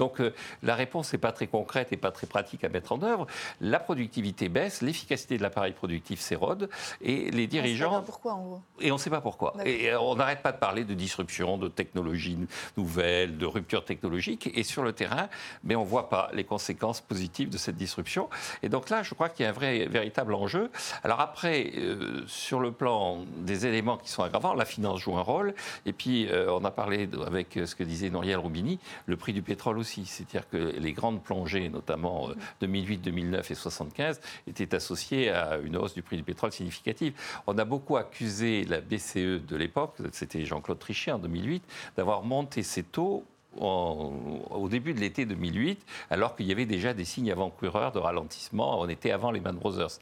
Donc 0.00 0.20
euh, 0.20 0.32
la 0.62 0.74
réponse 0.74 1.12
n'est 1.12 1.18
pas 1.18 1.30
très 1.30 1.46
concrète 1.46 1.92
et 1.92 1.98
pas 1.98 2.10
très 2.10 2.26
pratique 2.26 2.64
à 2.64 2.70
mettre 2.70 2.92
en 2.92 3.02
œuvre. 3.02 3.26
La 3.60 3.78
productivité 3.78 4.48
baisse, 4.48 4.80
l'efficacité 4.80 5.36
de 5.36 5.42
l'appareil 5.42 5.74
productif 5.74 6.20
s'érode 6.20 6.70
et 7.02 7.30
les 7.30 7.46
dirigeants. 7.46 7.98
On 7.98 8.02
pourquoi 8.02 8.32
en 8.32 8.42
gros. 8.42 8.60
Et 8.80 8.90
on 8.90 8.94
ne 8.94 9.00
sait 9.00 9.10
pas 9.10 9.20
pourquoi. 9.20 9.54
Et 9.66 9.94
on 9.94 10.14
n'arrête 10.16 10.40
pas 10.40 10.52
de 10.52 10.56
parler 10.56 10.84
de 10.84 10.94
disruption, 10.94 11.58
de 11.58 11.68
technologies 11.68 12.38
nouvelles, 12.78 13.36
de 13.36 13.44
rupture 13.44 13.84
technologique. 13.84 14.50
Et 14.54 14.62
sur 14.62 14.82
le 14.82 14.94
terrain, 14.94 15.28
mais 15.64 15.76
on 15.76 15.84
ne 15.84 15.88
voit 15.88 16.08
pas 16.08 16.30
les 16.32 16.44
conséquences 16.44 17.02
positives 17.02 17.50
de 17.50 17.58
cette 17.58 17.76
disruption. 17.76 18.30
Et 18.62 18.70
donc 18.70 18.88
là, 18.88 19.02
je 19.02 19.12
crois 19.12 19.28
qu'il 19.28 19.44
y 19.44 19.46
a 19.46 19.50
un 19.50 19.52
vrai, 19.52 19.84
véritable 19.84 20.32
enjeu. 20.32 20.70
Alors 21.04 21.20
après, 21.20 21.72
euh, 21.76 22.24
sur 22.26 22.58
le 22.60 22.72
plan 22.72 23.26
des 23.36 23.66
éléments 23.66 23.98
qui 23.98 24.08
sont 24.08 24.22
aggravants, 24.22 24.54
la 24.54 24.64
finance 24.64 25.00
joue 25.00 25.16
un 25.18 25.22
rôle. 25.22 25.52
Et 25.84 25.92
puis, 25.92 26.26
euh, 26.26 26.50
on 26.50 26.64
a 26.64 26.70
parlé 26.70 27.06
avec 27.26 27.58
ce 27.66 27.74
que 27.74 27.84
disait 27.84 28.08
Noriel 28.08 28.38
Roubini, 28.38 28.78
le 29.04 29.16
prix 29.18 29.34
du 29.34 29.42
pétrole 29.42 29.76
aussi 29.76 29.89
c'est-à-dire 30.04 30.48
que 30.48 30.56
les 30.56 30.92
grandes 30.92 31.22
plongées, 31.22 31.68
notamment 31.68 32.30
2008, 32.60 32.98
2009 32.98 33.50
et 33.50 33.54
75, 33.54 34.20
étaient 34.46 34.74
associées 34.74 35.30
à 35.30 35.58
une 35.58 35.76
hausse 35.76 35.94
du 35.94 36.02
prix 36.02 36.16
du 36.16 36.22
pétrole 36.22 36.52
significative. 36.52 37.12
On 37.46 37.58
a 37.58 37.64
beaucoup 37.64 37.96
accusé 37.96 38.64
la 38.64 38.80
BCE 38.80 39.40
de 39.46 39.56
l'époque, 39.56 39.96
c'était 40.12 40.44
Jean-Claude 40.44 40.78
Trichet 40.78 41.12
en 41.12 41.18
2008, 41.18 41.62
d'avoir 41.96 42.22
monté 42.22 42.62
ses 42.62 42.82
taux 42.82 43.24
au 43.58 44.68
début 44.70 44.94
de 44.94 45.00
l'été 45.00 45.24
2008, 45.24 45.84
alors 46.10 46.36
qu'il 46.36 46.46
y 46.46 46.52
avait 46.52 46.66
déjà 46.66 46.94
des 46.94 47.04
signes 47.04 47.30
avant-coureurs 47.30 47.92
de 47.92 47.98
ralentissement. 47.98 48.80
On 48.80 48.88
était 48.88 49.10
avant 49.10 49.30
les 49.30 49.40
Man 49.40 49.56
Brothers. 49.56 49.98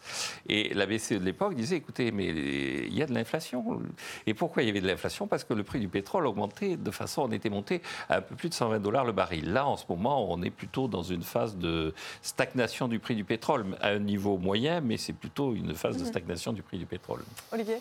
Et 0.49 0.75
la 0.75 0.87
BCE 0.87 1.13
de 1.13 1.25
l'époque 1.25 1.55
disait 1.55 1.77
écoutez, 1.77 2.13
mais 2.13 2.27
il 2.29 2.95
y 2.95 3.03
a 3.03 3.07
de 3.07 3.15
l'inflation. 3.15 3.81
Et 4.27 4.35
pourquoi 4.35 4.63
il 4.63 4.67
y 4.67 4.71
avait 4.71 4.81
de 4.81 4.87
l'inflation? 4.87 5.27
Parce 5.27 5.45
que 5.45 5.55
le 5.55 5.63
prix 5.63 5.81
du 5.81 5.89
pétrole 5.89 6.27
augmentait 6.27 6.77
de 6.77 6.91
façon, 6.91 7.23
on 7.23 7.33
était 7.33 7.51
monté 7.51 7.83
à 8.09 8.19
un 8.19 8.21
peu 8.21 8.35
plus 8.35 8.49
de 8.49 8.55
120 8.55 8.81
dollars 8.81 9.05
le 9.05 9.13
baril. 9.13 9.53
Là, 9.53 9.67
en 9.67 9.77
ce 9.77 9.85
moment, 9.89 10.31
on 10.31 10.43
est 10.43 10.51
plutôt 10.51 10.89
dans 10.89 11.03
une 11.03 11.23
phase 11.23 11.57
de 11.57 11.95
stagnation 12.23 12.89
du 12.89 12.99
prix 12.99 13.15
du 13.15 13.25
pétrole, 13.25 13.65
à 13.81 13.89
un 13.89 13.99
niveau 13.99 14.39
moyen, 14.39 14.81
mais 14.81 14.97
c'est 14.97 15.13
plutôt 15.13 15.55
une 15.55 15.75
phase 15.75 15.97
de 15.97 16.03
mhm. 16.03 16.09
stagnation 16.09 16.53
du 16.53 16.63
prix 16.63 16.79
du 16.79 16.87
pétrole. 16.87 17.21
Olivier? 17.53 17.79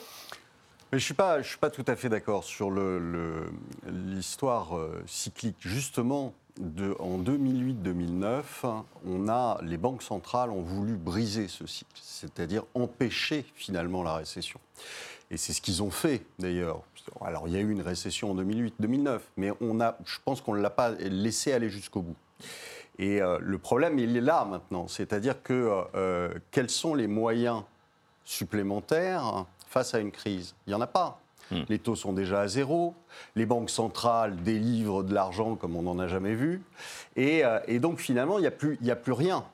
Je 0.92 0.96
ne 0.96 1.00
suis, 1.00 1.14
pas, 1.14 1.44
suis 1.44 1.58
pas 1.58 1.70
tout 1.70 1.84
à 1.88 1.96
fait 1.96 2.10
d'accord 2.10 2.44
sur 2.44 2.72
l'histoire 3.86 4.78
euh, 4.78 5.04
cyclique. 5.06 5.58
Justement, 5.60 6.34
en 7.00 7.20
2008-2009, 7.20 8.44
on 9.06 9.28
a, 9.28 9.60
les 9.64 9.78
banques 9.78 10.02
centrales 10.02 10.50
ont 10.50 10.62
voulu 10.62 10.96
briser 10.96 11.48
ce 11.48 11.68
cycle, 11.68 11.92
c'est-à-dire 12.02 12.64
empêcher 12.74 13.46
finalement 13.56 14.02
la 14.02 14.16
récession. 14.16 14.60
Et 15.30 15.38
c'est 15.38 15.52
ce 15.52 15.62
qu'ils 15.62 15.84
ont 15.84 15.92
fait 15.92 16.24
d'ailleurs. 16.40 16.82
Alors 17.22 17.48
il 17.48 17.54
y 17.54 17.58
a 17.58 17.60
eu 17.60 17.70
une 17.70 17.82
récession 17.82 18.32
en 18.32 18.36
2008-2009, 18.36 19.20
mais 19.36 19.52
on 19.60 19.82
a, 19.82 19.98
je 20.06 20.18
pense 20.24 20.42
qu'on 20.42 20.56
ne 20.56 20.62
l'a 20.62 20.70
pas 20.70 20.92
laissé 20.92 21.52
aller 21.52 21.70
jusqu'au 21.70 22.02
bout. 22.02 22.16
Et 22.98 23.22
euh, 23.22 23.38
le 23.42 23.58
problème, 23.58 24.00
il 24.00 24.16
est 24.16 24.22
là 24.22 24.46
maintenant, 24.46 24.88
c'est-à-dire 24.88 25.44
que 25.44 25.84
euh, 25.96 26.34
quels 26.52 26.70
sont 26.70 26.96
les 26.96 27.08
moyens 27.08 27.64
supplémentaires 28.24 29.46
face 29.68 29.94
à 29.94 30.00
une 30.00 30.12
crise 30.12 30.56
Il 30.66 30.72
n'y 30.72 30.76
en 30.76 30.82
a 30.82 30.88
pas. 30.88 31.22
Hmm. 31.52 31.64
Les 31.70 31.80
taux 31.80 31.96
sont 31.96 32.14
déjà 32.14 32.42
à 32.42 32.48
zéro. 32.48 32.94
Les 33.36 33.46
banques 33.46 33.70
centrales 33.70 34.36
délivrent 34.44 35.04
de 35.04 35.14
l'argent 35.14 35.56
comme 35.56 35.76
on 35.76 35.84
n'en 35.84 36.00
a 36.00 36.08
jamais 36.08 36.34
vu. 36.34 36.62
Et, 37.16 37.46
euh, 37.46 37.60
donc 37.80 38.00
finalement, 38.00 38.38
il 38.38 38.42
n'y 38.42 38.48
a, 38.48 38.52
plus, 38.52 38.78
a 38.90 38.96
plus 38.96 39.14
rien. 39.14 39.46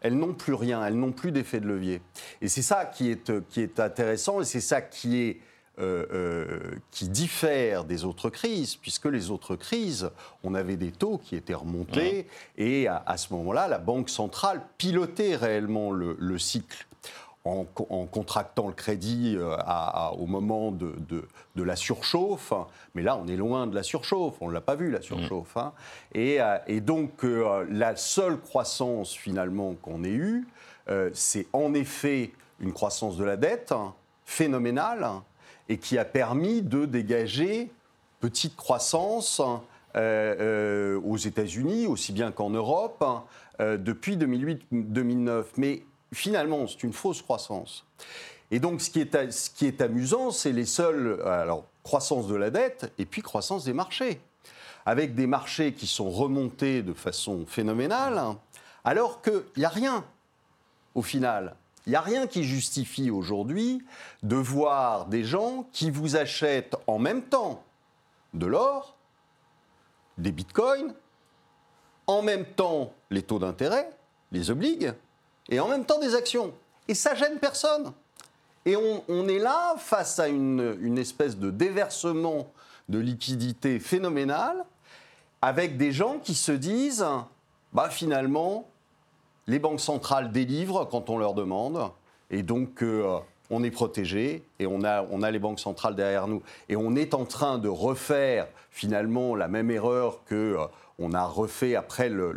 Elles 0.00 0.16
n'ont 0.16 0.34
plus 0.34 0.54
rien, 0.54 0.84
elles 0.84 0.98
n'ont 0.98 1.12
plus 1.12 1.32
d'effet 1.32 1.60
de 1.60 1.66
levier. 1.66 2.02
Et 2.40 2.48
c'est 2.48 2.62
ça 2.62 2.84
qui 2.84 3.10
est, 3.10 3.30
euh, 3.30 3.40
qui 3.48 3.60
est 3.62 3.80
intéressant 3.80 4.40
et 4.40 4.44
c'est 4.44 4.60
ça 4.60 4.80
qui 4.82 5.22
est 5.22 5.40
euh, 5.80 6.76
qui 6.92 7.08
diffère 7.08 7.84
des 7.84 8.04
autres 8.04 8.30
crises, 8.30 8.76
puisque 8.76 9.06
les 9.06 9.32
autres 9.32 9.56
crises, 9.56 10.08
on 10.44 10.54
avait 10.54 10.76
des 10.76 10.92
taux 10.92 11.18
qui 11.18 11.34
étaient 11.34 11.52
remontés, 11.52 12.28
et 12.56 12.86
à, 12.86 13.16
ce 13.16 13.32
moment-là, 13.32 13.66
la 13.66 13.78
Banque 13.78 14.08
centrale 14.08 14.62
pilotait 14.78 15.34
réellement 15.34 15.90
le 15.90 16.38
cycle 16.38 16.86
en, 17.44 17.64
contractant 18.06 18.68
le 18.68 18.72
crédit 18.72 19.36
euh, 19.36 19.56
au 20.18 20.26
moment 20.26 20.72
de, 20.72 21.26
la 21.56 21.76
surchauffe. 21.76 22.52
Mais 22.94 23.02
là, 23.02 23.16
on 23.16 23.28
est 23.28 23.36
loin 23.36 23.66
de 23.66 23.74
la 23.74 23.82
surchauffe. 23.82 24.34
On 24.40 24.48
ne 24.48 24.54
l'a 24.54 24.62
pas 24.62 24.76
vu, 24.76 24.90
la 24.90 25.02
surchauffe. 25.02 25.56
Hein. 25.56 25.72
Euh, 26.16 26.58
et, 26.66 26.80
donc, 26.80 27.24
euh, 27.24 27.66
la 27.70 27.96
seule 27.96 28.40
croissance, 28.40 29.12
finalement, 29.12 29.74
qu'on 29.74 30.04
ait 30.04 30.08
eue, 30.08 30.46
c'est 31.14 31.46
en 31.54 31.72
effet 31.72 32.30
une 32.60 32.74
croissance 32.74 33.16
de 33.16 33.24
la 33.24 33.38
dette 33.38 33.72
hein, 33.72 33.94
phénoménale 34.26 35.08
et 35.70 35.78
qui 35.78 35.96
a 35.96 36.04
permis 36.04 36.60
de 36.60 36.84
dégager 36.84 37.70
petite 38.20 38.54
croissance 38.54 39.40
aux 39.94 41.16
États-Unis, 41.16 41.86
aussi 41.86 42.12
bien 42.12 42.32
qu'en 42.32 42.50
Europe, 42.50 43.02
depuis 43.58 44.18
2008-2009. 44.18 45.44
Mais 45.56 45.84
finalement, 46.14 46.66
c'est 46.66 46.82
une 46.82 46.92
fausse 46.92 47.22
croissance. 47.22 47.84
Et 48.50 48.60
donc, 48.60 48.80
ce 48.80 48.90
qui 48.90 49.00
est, 49.00 49.30
ce 49.30 49.50
qui 49.50 49.66
est 49.66 49.80
amusant, 49.80 50.30
c'est 50.30 50.52
les 50.52 50.66
seules. 50.66 51.20
Alors, 51.26 51.64
croissance 51.82 52.26
de 52.26 52.34
la 52.34 52.50
dette 52.50 52.92
et 52.98 53.04
puis 53.04 53.22
croissance 53.22 53.64
des 53.64 53.72
marchés. 53.72 54.20
Avec 54.86 55.14
des 55.14 55.26
marchés 55.26 55.72
qui 55.72 55.86
sont 55.86 56.10
remontés 56.10 56.82
de 56.82 56.92
façon 56.92 57.44
phénoménale, 57.46 58.20
alors 58.84 59.22
qu'il 59.22 59.42
n'y 59.56 59.64
a 59.64 59.70
rien, 59.70 60.04
au 60.94 61.02
final. 61.02 61.56
Il 61.86 61.90
n'y 61.90 61.96
a 61.96 62.00
rien 62.00 62.26
qui 62.26 62.44
justifie 62.44 63.10
aujourd'hui 63.10 63.82
de 64.22 64.36
voir 64.36 65.06
des 65.06 65.24
gens 65.24 65.66
qui 65.72 65.90
vous 65.90 66.16
achètent 66.16 66.76
en 66.86 66.98
même 66.98 67.22
temps 67.22 67.62
de 68.32 68.46
l'or, 68.46 68.96
des 70.16 70.32
bitcoins, 70.32 70.94
en 72.06 72.22
même 72.22 72.44
temps 72.44 72.92
les 73.10 73.22
taux 73.22 73.38
d'intérêt, 73.38 73.90
les 74.32 74.50
obligues, 74.50 74.94
et 75.48 75.60
en 75.60 75.68
même 75.68 75.84
temps 75.84 75.98
des 75.98 76.14
actions. 76.14 76.52
Et 76.88 76.94
ça 76.94 77.14
gêne 77.14 77.38
personne. 77.38 77.92
Et 78.66 78.76
on, 78.76 79.28
est 79.28 79.38
là 79.38 79.74
face 79.78 80.18
à 80.18 80.28
une, 80.28 80.98
espèce 80.98 81.36
de 81.36 81.50
déversement 81.50 82.50
de 82.88 82.98
liquidités 82.98 83.78
phénoménal 83.78 84.64
avec 85.42 85.76
des 85.76 85.92
gens 85.92 86.18
qui 86.18 86.34
se 86.34 86.52
disent 86.52 87.06
bah 87.72 87.90
finalement 87.90 88.66
les 89.46 89.58
banques 89.58 89.80
centrales 89.80 90.32
délivrent 90.32 90.88
quand 90.88 91.10
on 91.10 91.18
leur 91.18 91.34
demande 91.34 91.90
et 92.30 92.42
donc 92.42 92.82
euh, 92.82 93.18
on 93.50 93.62
est 93.62 93.70
protégé 93.70 94.42
et 94.58 94.66
on 94.66 94.82
a, 94.84 95.04
on 95.10 95.22
a 95.22 95.30
les 95.30 95.38
banques 95.38 95.60
centrales 95.60 95.94
derrière 95.94 96.28
nous 96.28 96.42
et 96.68 96.76
on 96.76 96.96
est 96.96 97.14
en 97.14 97.24
train 97.24 97.58
de 97.58 97.68
refaire 97.68 98.46
finalement 98.70 99.36
la 99.36 99.48
même 99.48 99.70
erreur 99.70 100.24
que 100.24 100.56
euh, 100.58 100.66
on 100.98 101.12
a 101.12 101.24
refait 101.24 101.74
après 101.74 102.08
le, 102.08 102.32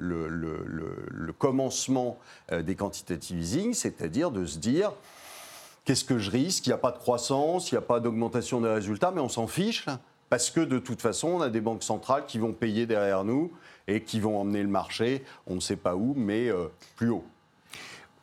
commencement 1.38 2.18
euh, 2.52 2.62
des 2.62 2.76
quantitative 2.76 3.40
easing, 3.40 3.74
c'est-à-dire 3.74 4.32
de 4.32 4.46
se 4.46 4.58
dire 4.58 4.92
qu'est-ce 5.86 6.04
que 6.04 6.18
je 6.18 6.32
risque? 6.32 6.66
Il 6.66 6.70
n'y 6.70 6.74
a 6.74 6.80
pas 6.80 6.92
de 6.92 6.98
croissance, 6.98 7.72
il 7.72 7.76
n'y 7.76 7.80
a 7.80 7.82
pas 7.82 8.00
d'augmentation 8.00 8.62
des 8.62 8.70
résultats, 8.70 9.12
mais 9.12 9.22
on 9.22 9.30
s'en 9.30 9.48
fiche 9.48 9.86
parce 10.30 10.50
que 10.50 10.60
de 10.60 10.80
toute 10.80 11.02
façon, 11.02 11.30
on 11.30 11.42
a 11.42 11.50
des 11.50 11.62
banques 11.62 11.84
centrales 11.84 12.26
qui 12.26 12.38
vont 12.38 12.52
payer 12.52 12.86
derrière 12.86 13.24
nous 13.24 13.52
et 13.88 14.02
qui 14.02 14.20
vont 14.20 14.40
emmener 14.40 14.62
le 14.62 14.68
marché, 14.68 15.24
on 15.46 15.56
ne 15.56 15.60
sait 15.60 15.78
pas 15.78 15.96
où, 15.96 16.14
mais 16.18 16.50
euh, 16.50 16.68
plus 16.98 17.10
haut. 17.10 17.24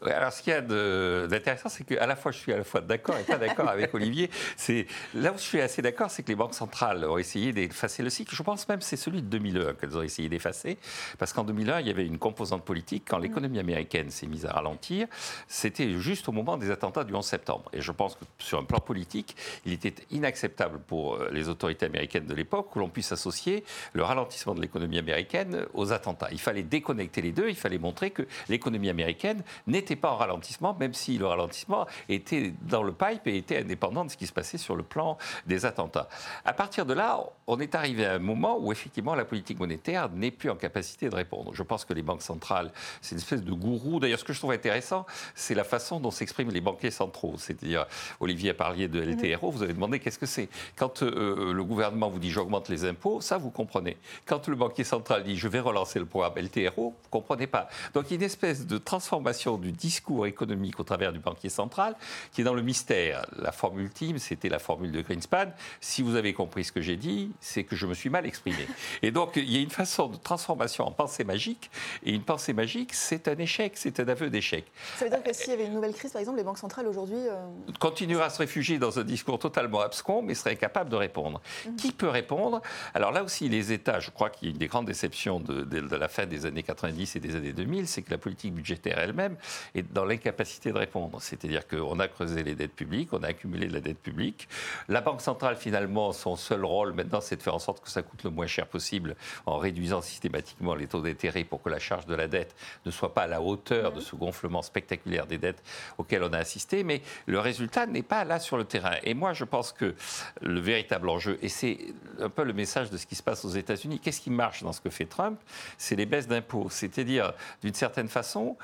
Alors, 0.06 0.32
ce 0.32 0.42
qu'il 0.42 0.52
y 0.52 0.56
a 0.56 0.60
d'intéressant, 0.60 1.68
c'est 1.68 1.84
qu'à 1.84 2.06
la 2.06 2.16
fois, 2.16 2.32
je 2.32 2.38
suis 2.38 2.52
à 2.52 2.58
la 2.58 2.64
fois 2.64 2.80
d'accord 2.80 3.16
et 3.16 3.22
pas 3.22 3.38
d'accord 3.38 3.68
avec 3.68 3.94
Olivier. 3.94 4.30
C'est 4.56 4.86
là 5.14 5.32
où 5.32 5.36
je 5.36 5.42
suis 5.42 5.60
assez 5.60 5.82
d'accord, 5.82 6.10
c'est 6.10 6.22
que 6.22 6.28
les 6.28 6.34
banques 6.34 6.54
centrales 6.54 7.04
ont 7.04 7.18
essayé 7.18 7.52
d'effacer 7.52 8.02
le 8.02 8.10
cycle. 8.10 8.34
Je 8.34 8.42
pense 8.42 8.68
même 8.68 8.78
que 8.78 8.84
c'est 8.84 8.96
celui 8.96 9.22
de 9.22 9.26
2001 9.26 9.74
qu'elles 9.74 9.96
ont 9.96 10.02
essayé 10.02 10.28
d'effacer, 10.28 10.78
parce 11.18 11.32
qu'en 11.32 11.44
2001, 11.44 11.80
il 11.80 11.86
y 11.86 11.90
avait 11.90 12.06
une 12.06 12.18
composante 12.18 12.64
politique. 12.64 13.04
Quand 13.08 13.18
l'économie 13.18 13.58
américaine 13.58 14.10
s'est 14.10 14.26
mise 14.26 14.46
à 14.46 14.52
ralentir, 14.52 15.06
c'était 15.48 15.90
juste 15.98 16.28
au 16.28 16.32
moment 16.32 16.56
des 16.56 16.70
attentats 16.70 17.04
du 17.04 17.14
11 17.14 17.24
septembre. 17.24 17.70
Et 17.72 17.80
je 17.80 17.92
pense 17.92 18.14
que 18.16 18.24
sur 18.38 18.58
un 18.58 18.64
plan 18.64 18.80
politique, 18.80 19.36
il 19.64 19.72
était 19.72 19.94
inacceptable 20.10 20.78
pour 20.86 21.14
euh, 21.14 21.30
les 21.32 21.48
autorités 21.48 21.86
américaines 21.86 22.26
de 22.26 22.34
l'époque 22.34 22.72
que 22.72 22.78
l'on 22.78 22.88
puisse 22.88 23.12
associer 23.12 23.64
le 23.92 24.02
ralentissement 24.02 24.54
de 24.54 24.60
l'économie 24.60 24.98
américaine 24.98 25.66
aux 25.74 25.92
attentats. 25.92 26.28
Il 26.32 26.40
fallait 26.40 26.62
déconnecter 26.62 27.22
les 27.22 27.32
deux. 27.32 27.48
Il 27.48 27.56
fallait 27.56 27.78
montrer 27.78 28.10
que 28.10 28.22
l'économie 28.48 28.90
américaine 28.90 29.42
n'était 29.66 29.93
pas 29.96 30.10
en 30.10 30.16
ralentissement, 30.16 30.76
même 30.78 30.94
si 30.94 31.18
le 31.18 31.26
ralentissement 31.26 31.86
était 32.08 32.52
dans 32.62 32.82
le 32.82 32.92
pipe 32.92 33.26
et 33.26 33.36
était 33.36 33.58
indépendant 33.58 34.04
de 34.04 34.10
ce 34.10 34.16
qui 34.16 34.26
se 34.26 34.32
passait 34.32 34.58
sur 34.58 34.76
le 34.76 34.82
plan 34.82 35.18
des 35.46 35.66
attentats. 35.66 36.08
À 36.44 36.52
partir 36.52 36.86
de 36.86 36.94
là, 36.94 37.20
on 37.46 37.60
est 37.60 37.74
arrivé 37.74 38.06
à 38.06 38.14
un 38.14 38.18
moment 38.18 38.58
où 38.58 38.72
effectivement 38.72 39.14
la 39.14 39.24
politique 39.24 39.58
monétaire 39.58 40.08
n'est 40.10 40.30
plus 40.30 40.50
en 40.50 40.56
capacité 40.56 41.08
de 41.08 41.14
répondre. 41.14 41.52
Je 41.54 41.62
pense 41.62 41.84
que 41.84 41.92
les 41.92 42.02
banques 42.02 42.22
centrales, 42.22 42.72
c'est 43.00 43.12
une 43.12 43.20
espèce 43.20 43.42
de 43.42 43.52
gourou. 43.52 44.00
D'ailleurs, 44.00 44.18
ce 44.18 44.24
que 44.24 44.32
je 44.32 44.38
trouve 44.38 44.52
intéressant, 44.52 45.06
c'est 45.34 45.54
la 45.54 45.64
façon 45.64 46.00
dont 46.00 46.10
s'expriment 46.10 46.50
les 46.50 46.60
banquiers 46.60 46.90
centraux. 46.90 47.34
C'est-à-dire, 47.38 47.86
Olivier 48.20 48.50
a 48.50 48.54
parlé 48.54 48.88
de 48.88 49.00
LTRO, 49.00 49.50
vous 49.50 49.62
avez 49.62 49.74
demandé 49.74 50.00
qu'est-ce 50.00 50.18
que 50.18 50.26
c'est. 50.26 50.48
Quand 50.76 51.02
euh, 51.02 51.52
le 51.52 51.64
gouvernement 51.64 52.08
vous 52.08 52.18
dit 52.18 52.30
j'augmente 52.30 52.68
les 52.68 52.84
impôts, 52.84 53.20
ça 53.20 53.38
vous 53.38 53.50
comprenez. 53.50 53.96
Quand 54.26 54.48
le 54.48 54.56
banquier 54.56 54.84
central 54.84 55.24
dit 55.24 55.36
je 55.36 55.48
vais 55.48 55.60
relancer 55.60 55.98
le 55.98 56.06
programme 56.06 56.34
LTRO, 56.36 56.90
vous 56.90 56.94
ne 57.04 57.10
comprenez 57.10 57.46
pas. 57.46 57.68
Donc 57.92 58.06
il 58.06 58.10
y 58.10 58.14
a 58.14 58.16
une 58.16 58.22
espèce 58.22 58.66
de 58.66 58.78
transformation 58.78 59.56
du 59.56 59.72
discours 59.84 60.26
économique 60.26 60.80
au 60.80 60.84
travers 60.84 61.12
du 61.12 61.18
banquier 61.18 61.50
central 61.50 61.94
qui 62.32 62.40
est 62.40 62.44
dans 62.44 62.54
le 62.54 62.62
mystère. 62.62 63.26
La 63.36 63.52
formule 63.52 63.84
ultime, 63.84 64.18
c'était 64.18 64.48
la 64.48 64.58
formule 64.58 64.92
de 64.92 65.02
Greenspan. 65.02 65.48
Si 65.80 66.00
vous 66.00 66.16
avez 66.16 66.32
compris 66.32 66.64
ce 66.64 66.72
que 66.72 66.80
j'ai 66.80 66.96
dit, 66.96 67.32
c'est 67.40 67.64
que 67.64 67.76
je 67.76 67.86
me 67.86 67.92
suis 67.92 68.08
mal 68.08 68.24
exprimé. 68.24 68.66
Et 69.02 69.10
donc 69.10 69.32
il 69.36 69.50
y 69.50 69.56
a 69.56 69.60
une 69.60 69.76
façon 69.82 70.08
de 70.08 70.16
transformation 70.16 70.86
en 70.86 70.90
pensée 70.90 71.24
magique. 71.24 71.70
Et 72.02 72.12
une 72.12 72.22
pensée 72.22 72.54
magique, 72.54 72.94
c'est 72.94 73.28
un 73.28 73.36
échec, 73.36 73.72
c'est 73.74 74.00
un 74.00 74.08
aveu 74.08 74.30
d'échec. 74.30 74.64
Ça 74.96 75.04
veut 75.04 75.10
dire 75.10 75.22
que 75.22 75.32
s'il 75.34 75.50
y 75.50 75.52
avait 75.52 75.66
une 75.66 75.74
nouvelle 75.74 75.92
crise, 75.92 76.12
par 76.12 76.20
exemple, 76.20 76.38
les 76.38 76.44
banques 76.44 76.58
centrales 76.58 76.86
aujourd'hui... 76.86 77.28
Euh... 77.28 77.44
Continuera 77.78 78.26
à 78.26 78.30
se 78.30 78.38
réfugier 78.38 78.78
dans 78.78 78.98
un 78.98 79.04
discours 79.04 79.38
totalement 79.38 79.80
abscon, 79.80 80.22
mais 80.22 80.34
seraient 80.34 80.52
incapables 80.52 80.88
de 80.88 80.96
répondre. 80.96 81.40
Mmh. 81.66 81.76
Qui 81.76 81.92
peut 81.92 82.08
répondre? 82.08 82.62
Alors 82.94 83.12
là 83.12 83.22
aussi, 83.22 83.48
les 83.48 83.72
États, 83.72 84.00
je 84.00 84.10
crois 84.10 84.30
qu'il 84.30 84.48
y 84.48 84.50
a 84.50 84.52
une 84.52 84.58
des 84.58 84.66
grandes 84.66 84.86
déceptions 84.86 85.40
de, 85.40 85.62
de, 85.62 85.80
de 85.80 85.96
la 85.96 86.08
fin 86.08 86.24
des 86.24 86.46
années 86.46 86.62
90 86.62 87.16
et 87.16 87.20
des 87.20 87.36
années 87.36 87.52
2000, 87.52 87.86
c'est 87.86 88.02
que 88.02 88.10
la 88.10 88.18
politique 88.18 88.54
budgétaire 88.54 88.98
elle-même 88.98 89.36
est 89.74 89.92
dans 89.92 90.04
l'incapacité 90.04 90.72
de 90.72 90.78
répondre. 90.78 91.20
C'est-à-dire 91.20 91.66
qu'on 91.66 91.98
a 91.98 92.08
creusé 92.08 92.42
les 92.42 92.54
dettes 92.54 92.74
publiques, 92.74 93.12
on 93.12 93.22
a 93.22 93.28
accumulé 93.28 93.66
de 93.66 93.72
la 93.72 93.80
dette 93.80 93.98
publique. 93.98 94.48
La 94.88 95.00
Banque 95.00 95.20
centrale, 95.20 95.56
finalement, 95.56 96.12
son 96.12 96.36
seul 96.36 96.64
rôle 96.64 96.92
maintenant, 96.92 97.20
c'est 97.20 97.36
de 97.36 97.42
faire 97.42 97.54
en 97.54 97.58
sorte 97.58 97.82
que 97.82 97.90
ça 97.90 98.02
coûte 98.02 98.24
le 98.24 98.30
moins 98.30 98.46
cher 98.46 98.66
possible 98.66 99.16
en 99.46 99.58
réduisant 99.58 100.00
systématiquement 100.00 100.74
les 100.74 100.86
taux 100.86 101.00
d'intérêt 101.00 101.44
pour 101.44 101.62
que 101.62 101.68
la 101.68 101.78
charge 101.78 102.06
de 102.06 102.14
la 102.14 102.28
dette 102.28 102.54
ne 102.86 102.90
soit 102.90 103.14
pas 103.14 103.22
à 103.22 103.26
la 103.26 103.40
hauteur 103.40 103.92
de 103.92 104.00
ce 104.00 104.16
gonflement 104.16 104.62
spectaculaire 104.62 105.26
des 105.26 105.38
dettes 105.38 105.62
auquel 105.98 106.22
on 106.22 106.32
a 106.32 106.38
assisté. 106.38 106.84
Mais 106.84 107.02
le 107.26 107.38
résultat 107.38 107.86
n'est 107.86 108.02
pas 108.02 108.24
là 108.24 108.38
sur 108.38 108.56
le 108.56 108.64
terrain. 108.64 108.96
Et 109.02 109.14
moi, 109.14 109.32
je 109.32 109.44
pense 109.44 109.72
que 109.72 109.94
le 110.40 110.60
véritable 110.60 111.08
enjeu, 111.08 111.38
et 111.42 111.48
c'est 111.48 111.78
un 112.20 112.28
peu 112.28 112.44
le 112.44 112.52
message 112.52 112.90
de 112.90 112.96
ce 112.96 113.06
qui 113.06 113.14
se 113.14 113.22
passe 113.22 113.44
aux 113.44 113.50
États-Unis, 113.50 114.00
qu'est-ce 114.00 114.20
qui 114.20 114.30
marche 114.30 114.62
dans 114.62 114.72
ce 114.72 114.80
que 114.80 114.90
fait 114.90 115.06
Trump? 115.06 115.38
C'est 115.78 115.96
les 115.96 116.06
baisses 116.06 116.28
d'impôts. 116.28 116.68
C'est-à-dire, 116.70 117.32
d'une 117.62 117.74
certaine 117.74 118.08
façon, 118.08 118.56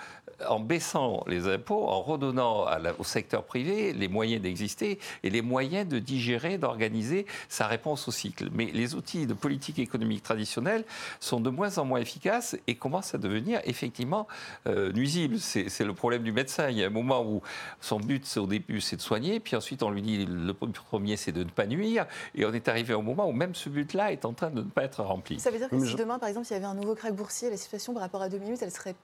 en 0.48 0.60
baissant 0.60 0.89
les 1.26 1.48
impôts, 1.48 1.88
en 1.88 2.02
redonnant 2.02 2.64
à 2.64 2.78
la, 2.78 2.98
au 2.98 3.04
secteur 3.04 3.44
privé 3.44 3.92
les 3.92 4.08
moyens 4.08 4.42
d'exister 4.42 4.98
et 5.22 5.30
les 5.30 5.42
moyens 5.42 5.88
de 5.88 5.98
digérer, 5.98 6.58
d'organiser 6.58 7.26
sa 7.48 7.66
réponse 7.66 8.08
au 8.08 8.10
cycle. 8.10 8.48
Mais 8.52 8.66
les 8.66 8.94
outils 8.94 9.26
de 9.26 9.34
politique 9.34 9.78
économique 9.78 10.22
traditionnelle 10.22 10.84
sont 11.20 11.40
de 11.40 11.50
moins 11.50 11.78
en 11.78 11.84
moins 11.84 12.00
efficaces 12.00 12.56
et 12.66 12.74
commencent 12.74 13.14
à 13.14 13.18
devenir 13.18 13.60
effectivement 13.64 14.26
euh, 14.66 14.92
nuisibles. 14.92 15.38
C'est 15.38 15.84
le 15.84 15.94
problème 15.94 16.22
du 16.22 16.32
médecin. 16.32 16.70
Il 16.70 16.78
y 16.78 16.84
a 16.84 16.86
un 16.86 16.90
moment 16.90 17.22
où 17.22 17.42
son 17.80 18.00
but, 18.00 18.36
au 18.36 18.46
début, 18.46 18.80
c'est 18.80 18.96
de 18.96 19.02
soigner, 19.02 19.40
puis 19.40 19.56
ensuite 19.56 19.82
on 19.82 19.90
lui 19.90 20.02
dit 20.02 20.26
le 20.26 20.52
premier, 20.52 21.16
c'est 21.16 21.32
de 21.32 21.44
ne 21.44 21.50
pas 21.50 21.66
nuire, 21.66 22.06
et 22.34 22.44
on 22.44 22.52
est 22.52 22.68
arrivé 22.68 22.94
au 22.94 23.02
moment 23.02 23.28
où 23.28 23.32
même 23.32 23.54
ce 23.54 23.68
but-là 23.68 24.12
est 24.12 24.24
en 24.24 24.32
train 24.32 24.50
de 24.50 24.62
ne 24.62 24.68
pas 24.68 24.84
être 24.84 25.02
rempli. 25.02 25.38
Ça 25.40 25.50
veut 25.50 25.58
dire 25.58 25.68
que 25.68 25.84
si 25.84 25.94
demain, 25.94 26.18
par 26.18 26.28
exemple, 26.28 26.46
il 26.50 26.54
y 26.54 26.56
avait 26.56 26.64
un 26.64 26.74
nouveau 26.74 26.94
crack 26.94 27.14
boursier, 27.14 27.50
la 27.50 27.56
situation 27.56 27.92
par 27.92 28.02
rapport 28.02 28.22
à 28.22 28.28
2008, 28.28 28.62
elle 28.62 28.70
serait 28.70 28.94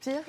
pire? 0.00 0.22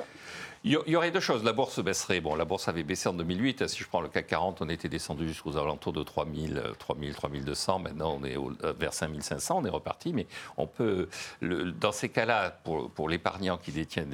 Il 0.68 0.82
y 0.88 0.96
aurait 0.96 1.12
deux 1.12 1.20
choses. 1.20 1.44
La 1.44 1.54
bourse 1.54 1.80
baisserait. 1.80 2.22
Bon, 2.22 2.34
la 2.34 2.44
bourse 2.44 2.68
avait 2.68 2.82
baissé 2.82 3.08
en 3.08 3.14
2008. 3.14 3.68
Si 3.68 3.84
je 3.84 3.88
prends 3.88 4.02
le 4.02 4.10
CAC 4.10 4.26
40, 4.26 4.64
on 4.64 4.70
était 4.70 4.90
descendu 4.90 5.28
jusqu'aux 5.28 5.58
alentours 5.58 5.94
de 5.94 6.02
3000, 6.02 6.60
3000, 6.80 7.14
3200. 7.14 7.78
Maintenant, 7.78 8.18
on 8.20 8.26
est 8.26 8.36
euh, 8.36 8.74
vers 8.74 8.92
5500. 8.92 9.60
On 9.60 9.66
est 9.66 9.70
reparti. 9.70 10.12
Mais 10.12 10.26
on 10.58 10.66
peut, 10.66 11.08
dans 11.42 11.92
ces 11.92 12.10
cas-là, 12.10 12.50
pour, 12.50 13.08
l'épargnant 13.08 13.60
qui 13.60 13.74
détient 13.74 14.08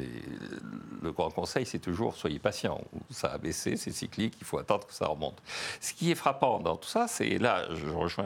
le 1.01 1.11
grand 1.13 1.29
conseil, 1.29 1.65
c'est 1.65 1.79
toujours 1.79 2.17
soyez 2.17 2.39
patient. 2.39 2.81
Ça 3.11 3.29
a 3.31 3.37
baissé, 3.37 3.77
c'est 3.77 3.91
cyclique. 3.91 4.33
Il 4.41 4.45
faut 4.45 4.57
attendre 4.57 4.85
que 4.85 4.93
ça 4.93 5.07
remonte. 5.07 5.41
Ce 5.79 5.93
qui 5.93 6.11
est 6.11 6.15
frappant 6.15 6.59
dans 6.59 6.75
tout 6.75 6.89
ça, 6.89 7.07
c'est 7.07 7.37
là, 7.37 7.65
je 7.73 7.87
rejoins 7.87 8.25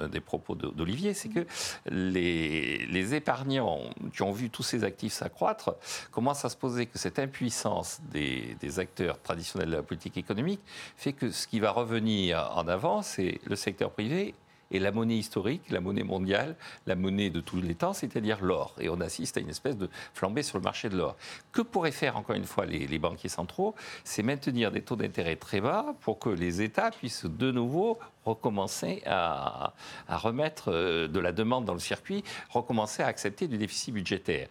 un 0.00 0.08
des 0.08 0.20
propos 0.20 0.54
d'Olivier, 0.54 1.12
c'est 1.12 1.28
que 1.28 1.46
les, 1.84 2.86
les 2.86 3.14
épargnants 3.14 3.80
qui 4.14 4.22
ont 4.22 4.32
vu 4.32 4.48
tous 4.48 4.62
ces 4.62 4.82
actifs 4.82 5.12
s'accroître 5.12 5.74
commencent 6.10 6.46
à 6.46 6.48
se 6.48 6.56
poser 6.56 6.86
que 6.86 6.98
cette 6.98 7.18
impuissance 7.18 7.65
des, 8.10 8.78
acteurs 8.78 9.20
traditionnels 9.22 9.70
de 9.70 9.76
la 9.76 9.82
politique 9.82 10.16
économique 10.16 10.60
fait 10.96 11.12
que 11.12 11.30
ce 11.30 11.46
qui 11.46 11.60
va 11.60 11.70
revenir 11.70 12.50
en 12.54 12.68
avant, 12.68 13.02
c'est 13.02 13.40
le 13.44 13.56
secteur 13.56 13.90
privé 13.90 14.34
et 14.72 14.80
la 14.80 14.90
monnaie 14.90 15.16
historique, 15.16 15.70
la 15.70 15.80
monnaie 15.80 16.02
mondiale, 16.02 16.56
la 16.86 16.96
monnaie 16.96 17.30
de 17.30 17.40
tous 17.40 17.60
les 17.60 17.76
temps, 17.76 17.92
c'est-à-dire 17.92 18.42
l'or. 18.42 18.74
Et 18.80 18.88
on 18.88 19.00
assiste 19.00 19.36
à 19.36 19.40
une 19.40 19.48
espèce 19.48 19.76
de 19.76 19.88
flambée 20.12 20.42
sur 20.42 20.58
le 20.58 20.64
marché 20.64 20.88
de 20.88 20.96
l'or. 20.96 21.16
Que 21.52 21.62
pourraient 21.62 21.92
faire, 21.92 22.16
encore 22.16 22.34
une 22.34 22.44
fois, 22.44 22.66
les 22.66 22.98
banquiers 22.98 23.28
centraux? 23.28 23.76
C'est 24.02 24.24
maintenir 24.24 24.72
des 24.72 24.82
taux 24.82 24.96
d'intérêt 24.96 25.36
très 25.36 25.60
bas 25.60 25.94
pour 26.00 26.18
que 26.18 26.30
les 26.30 26.62
États 26.62 26.90
puissent 26.90 27.26
de 27.26 27.52
nouveau 27.52 27.98
recommencer 28.26 29.02
à, 29.06 29.72
à, 30.08 30.18
remettre 30.18 30.72
euh, 30.72 31.08
de 31.08 31.20
la 31.20 31.32
demande 31.32 31.64
dans 31.64 31.72
le 31.72 31.80
circuit, 31.80 32.24
recommencer 32.50 33.02
à 33.02 33.06
accepter 33.06 33.48
du 33.48 33.56
déficit 33.56 33.94
budgétaire. 33.94 34.48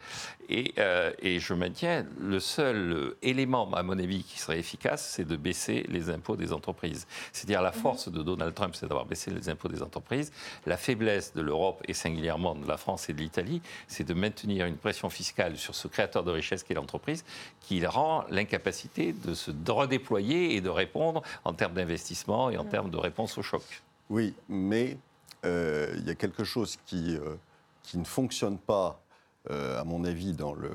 Et, 0.49 0.73
euh, 0.77 1.11
et, 1.19 1.39
je 1.39 1.53
maintiens, 1.53 2.05
le 2.19 2.39
seul 2.39 3.15
élément, 3.21 3.71
à 3.73 3.83
mon 3.83 3.97
avis, 3.97 4.23
qui 4.23 4.39
serait 4.39 4.59
efficace, 4.59 5.07
c'est 5.15 5.25
de 5.25 5.35
baisser 5.35 5.85
les 5.89 6.09
impôts 6.09 6.35
des 6.35 6.53
entreprises. 6.53 7.07
C'est-à-dire 7.31 7.61
la 7.61 7.71
force 7.71 8.09
de 8.09 8.21
Donald 8.21 8.53
Trump, 8.53 8.75
c'est 8.75 8.87
d'avoir 8.87 9.05
baissé 9.05 9.31
les 9.31 9.49
impôts 9.49 9.67
des 9.67 9.81
entreprises. 9.81 10.31
La 10.65 10.77
faiblesse 10.77 11.33
de 11.33 11.41
l'Europe, 11.41 11.81
et 11.87 11.93
singulièrement 11.93 12.55
de 12.55 12.67
la 12.67 12.77
France 12.77 13.09
et 13.09 13.13
de 13.13 13.19
l'Italie, 13.19 13.61
c'est 13.87 14.03
de 14.03 14.13
maintenir 14.13 14.65
une 14.65 14.77
pression 14.77 15.09
fiscale 15.09 15.57
sur 15.57 15.73
ce 15.73 15.87
créateur 15.87 16.23
de 16.23 16.31
richesse 16.31 16.63
qu'est 16.63 16.75
l'entreprise, 16.75 17.25
qui 17.61 17.85
rend 17.85 18.23
l'incapacité 18.29 19.13
de 19.13 19.33
se 19.33 19.51
redéployer 19.67 20.55
et 20.55 20.61
de 20.61 20.69
répondre 20.69 21.21
en 21.43 21.53
termes 21.53 21.73
d'investissement 21.73 22.49
et 22.49 22.57
en 22.57 22.65
termes 22.65 22.91
de 22.91 22.97
réponse 22.97 23.37
au 23.37 23.41
choc. 23.41 23.61
Oui, 24.09 24.33
mais 24.47 24.97
euh, 25.45 25.93
il 25.97 26.05
y 26.07 26.09
a 26.09 26.15
quelque 26.15 26.43
chose 26.43 26.77
qui, 26.85 27.17
euh, 27.17 27.35
ne 27.95 28.03
fonctionne 28.03 28.57
pas, 28.57 29.01
euh, 29.49 29.79
à 29.79 29.83
mon 29.83 30.03
avis, 30.03 30.33
dans 30.33 30.53
le, 30.53 30.71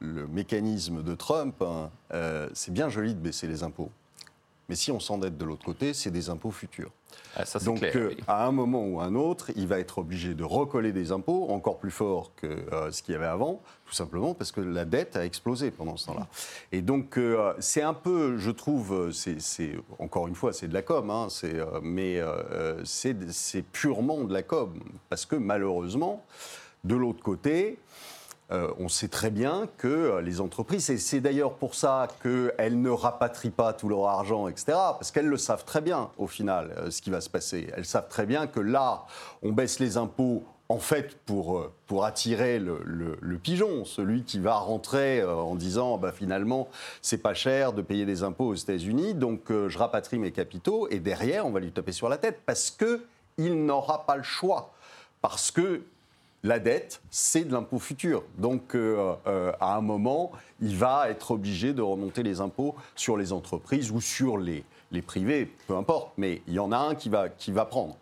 mécanisme 0.00 1.02
de 1.02 1.14
Trump. 1.14 1.60
Hein. 1.60 1.90
C'est 2.54 2.72
bien 2.72 2.88
joli 2.88 3.14
de 3.14 3.20
baisser 3.20 3.46
les 3.46 3.62
impôts. 3.62 3.90
Mais 4.70 4.76
si 4.76 4.92
on 4.92 5.00
s'endette 5.00 5.36
de 5.36 5.44
l'autre 5.44 5.64
côté, 5.64 5.92
c'est 5.94 6.12
des 6.12 6.30
impôts 6.30 6.52
futurs. 6.52 6.92
Ah, 7.34 7.44
ça, 7.44 7.58
Donc, 7.58 7.78
clair, 7.78 7.92
euh, 7.96 8.08
oui. 8.10 8.22
à 8.28 8.46
un 8.46 8.52
moment 8.52 8.86
ou 8.86 9.00
à 9.00 9.04
un 9.04 9.16
autre, 9.16 9.50
il 9.56 9.66
va 9.66 9.80
être 9.80 9.98
obligé 9.98 10.32
de 10.34 10.44
recoller 10.44 10.92
des 10.92 11.10
impôts 11.10 11.48
encore 11.50 11.78
plus 11.78 11.90
forts 11.90 12.30
que 12.36 12.46
euh, 12.46 12.92
ce 12.92 13.02
qu'il 13.02 13.14
y 13.14 13.16
avait 13.16 13.26
avant, 13.26 13.60
tout 13.84 13.94
simplement 13.94 14.32
parce 14.32 14.52
que 14.52 14.60
la 14.60 14.84
dette 14.84 15.16
a 15.16 15.24
explosé 15.24 15.72
pendant 15.72 15.96
ce 15.96 16.06
temps-là. 16.06 16.28
Et 16.70 16.82
donc, 16.82 17.18
euh, 17.18 17.52
c'est 17.58 17.82
un 17.82 17.94
peu, 17.94 18.38
je 18.38 18.52
trouve, 18.52 19.10
c'est 19.10 19.72
encore 19.98 20.28
une 20.28 20.36
fois, 20.36 20.52
c'est 20.52 20.68
de 20.68 20.74
la 20.74 20.82
com, 20.82 21.10
hein, 21.10 21.26
mais 21.82 22.22
c'est 22.84 23.64
purement 23.72 24.22
de 24.22 24.32
la 24.32 24.44
com. 24.44 24.72
Parce 25.08 25.26
que 25.26 25.34
malheureusement, 25.34 26.24
de 26.84 26.94
l'autre 26.94 27.24
côté, 27.24 27.76
euh, 28.52 28.72
on 28.78 28.88
sait 28.88 29.08
très 29.08 29.30
bien 29.30 29.68
que 29.78 29.86
euh, 29.86 30.20
les 30.22 30.40
entreprises, 30.40 30.90
et 30.90 30.98
c'est 30.98 31.20
d'ailleurs 31.20 31.54
pour 31.54 31.76
ça 31.76 32.08
qu'elles 32.20 32.80
ne 32.80 32.90
rapatrient 32.90 33.50
pas 33.50 33.72
tout 33.72 33.88
leur 33.88 34.08
argent, 34.08 34.48
etc., 34.48 34.64
parce 34.66 35.12
qu'elles 35.12 35.28
le 35.28 35.36
savent 35.36 35.64
très 35.64 35.80
bien, 35.80 36.10
au 36.18 36.26
final, 36.26 36.72
euh, 36.76 36.90
ce 36.90 37.00
qui 37.00 37.10
va 37.10 37.20
se 37.20 37.30
passer. 37.30 37.68
Elles 37.76 37.84
savent 37.84 38.08
très 38.08 38.26
bien 38.26 38.48
que 38.48 38.58
là, 38.58 39.04
on 39.42 39.52
baisse 39.52 39.78
les 39.78 39.96
impôts. 39.96 40.42
En 40.68 40.78
fait, 40.78 41.16
pour, 41.26 41.68
pour 41.88 42.04
attirer 42.04 42.60
le, 42.60 43.38
pigeon, 43.42 43.84
celui 43.84 44.22
qui 44.22 44.38
va 44.38 44.54
rentrer 44.54 45.24
en 45.24 45.56
disant 45.56 45.98
bah, 45.98 46.12
finalement, 46.12 46.68
c'est 47.02 47.18
pas 47.18 47.34
cher 47.34 47.72
de 47.72 47.82
payer 47.82 48.06
des 48.06 48.22
impôts 48.22 48.46
aux 48.46 48.54
États-Unis, 48.54 49.14
donc 49.14 49.48
je 49.48 49.76
rapatrie 49.76 50.20
mes 50.20 50.30
capitaux, 50.30 50.86
et 50.88 51.00
derrière, 51.00 51.44
on 51.44 51.50
va 51.50 51.58
lui 51.58 51.72
taper 51.72 51.90
sur 51.90 52.08
la 52.08 52.18
tête, 52.18 52.42
parce 52.46 52.70
qu'il 52.70 53.66
n'aura 53.66 54.06
pas 54.06 54.16
le 54.16 54.22
choix. 54.22 54.72
Parce 55.20 55.50
que 55.50 55.82
la 56.42 56.58
dette, 56.58 57.02
c'est 57.10 57.44
de 57.44 57.52
l'impôt 57.52 57.78
futur. 57.78 58.22
Donc, 58.38 58.74
euh, 58.74 59.14
euh, 59.26 59.52
à 59.60 59.76
un 59.76 59.80
moment, 59.80 60.32
il 60.60 60.76
va 60.76 61.10
être 61.10 61.32
obligé 61.32 61.72
de 61.72 61.82
remonter 61.82 62.22
les 62.22 62.40
impôts 62.40 62.74
sur 62.96 63.16
les 63.16 63.32
entreprises 63.32 63.90
ou 63.90 64.00
sur 64.00 64.38
les, 64.38 64.64
les 64.90 65.02
privés, 65.02 65.52
peu 65.66 65.76
importe. 65.76 66.12
Mais 66.16 66.42
il 66.46 66.54
y 66.54 66.58
en 66.58 66.72
a 66.72 66.78
un 66.78 66.94
qui 66.94 67.08
va, 67.08 67.28
qui 67.28 67.52
va 67.52 67.64
prendre. 67.64 67.96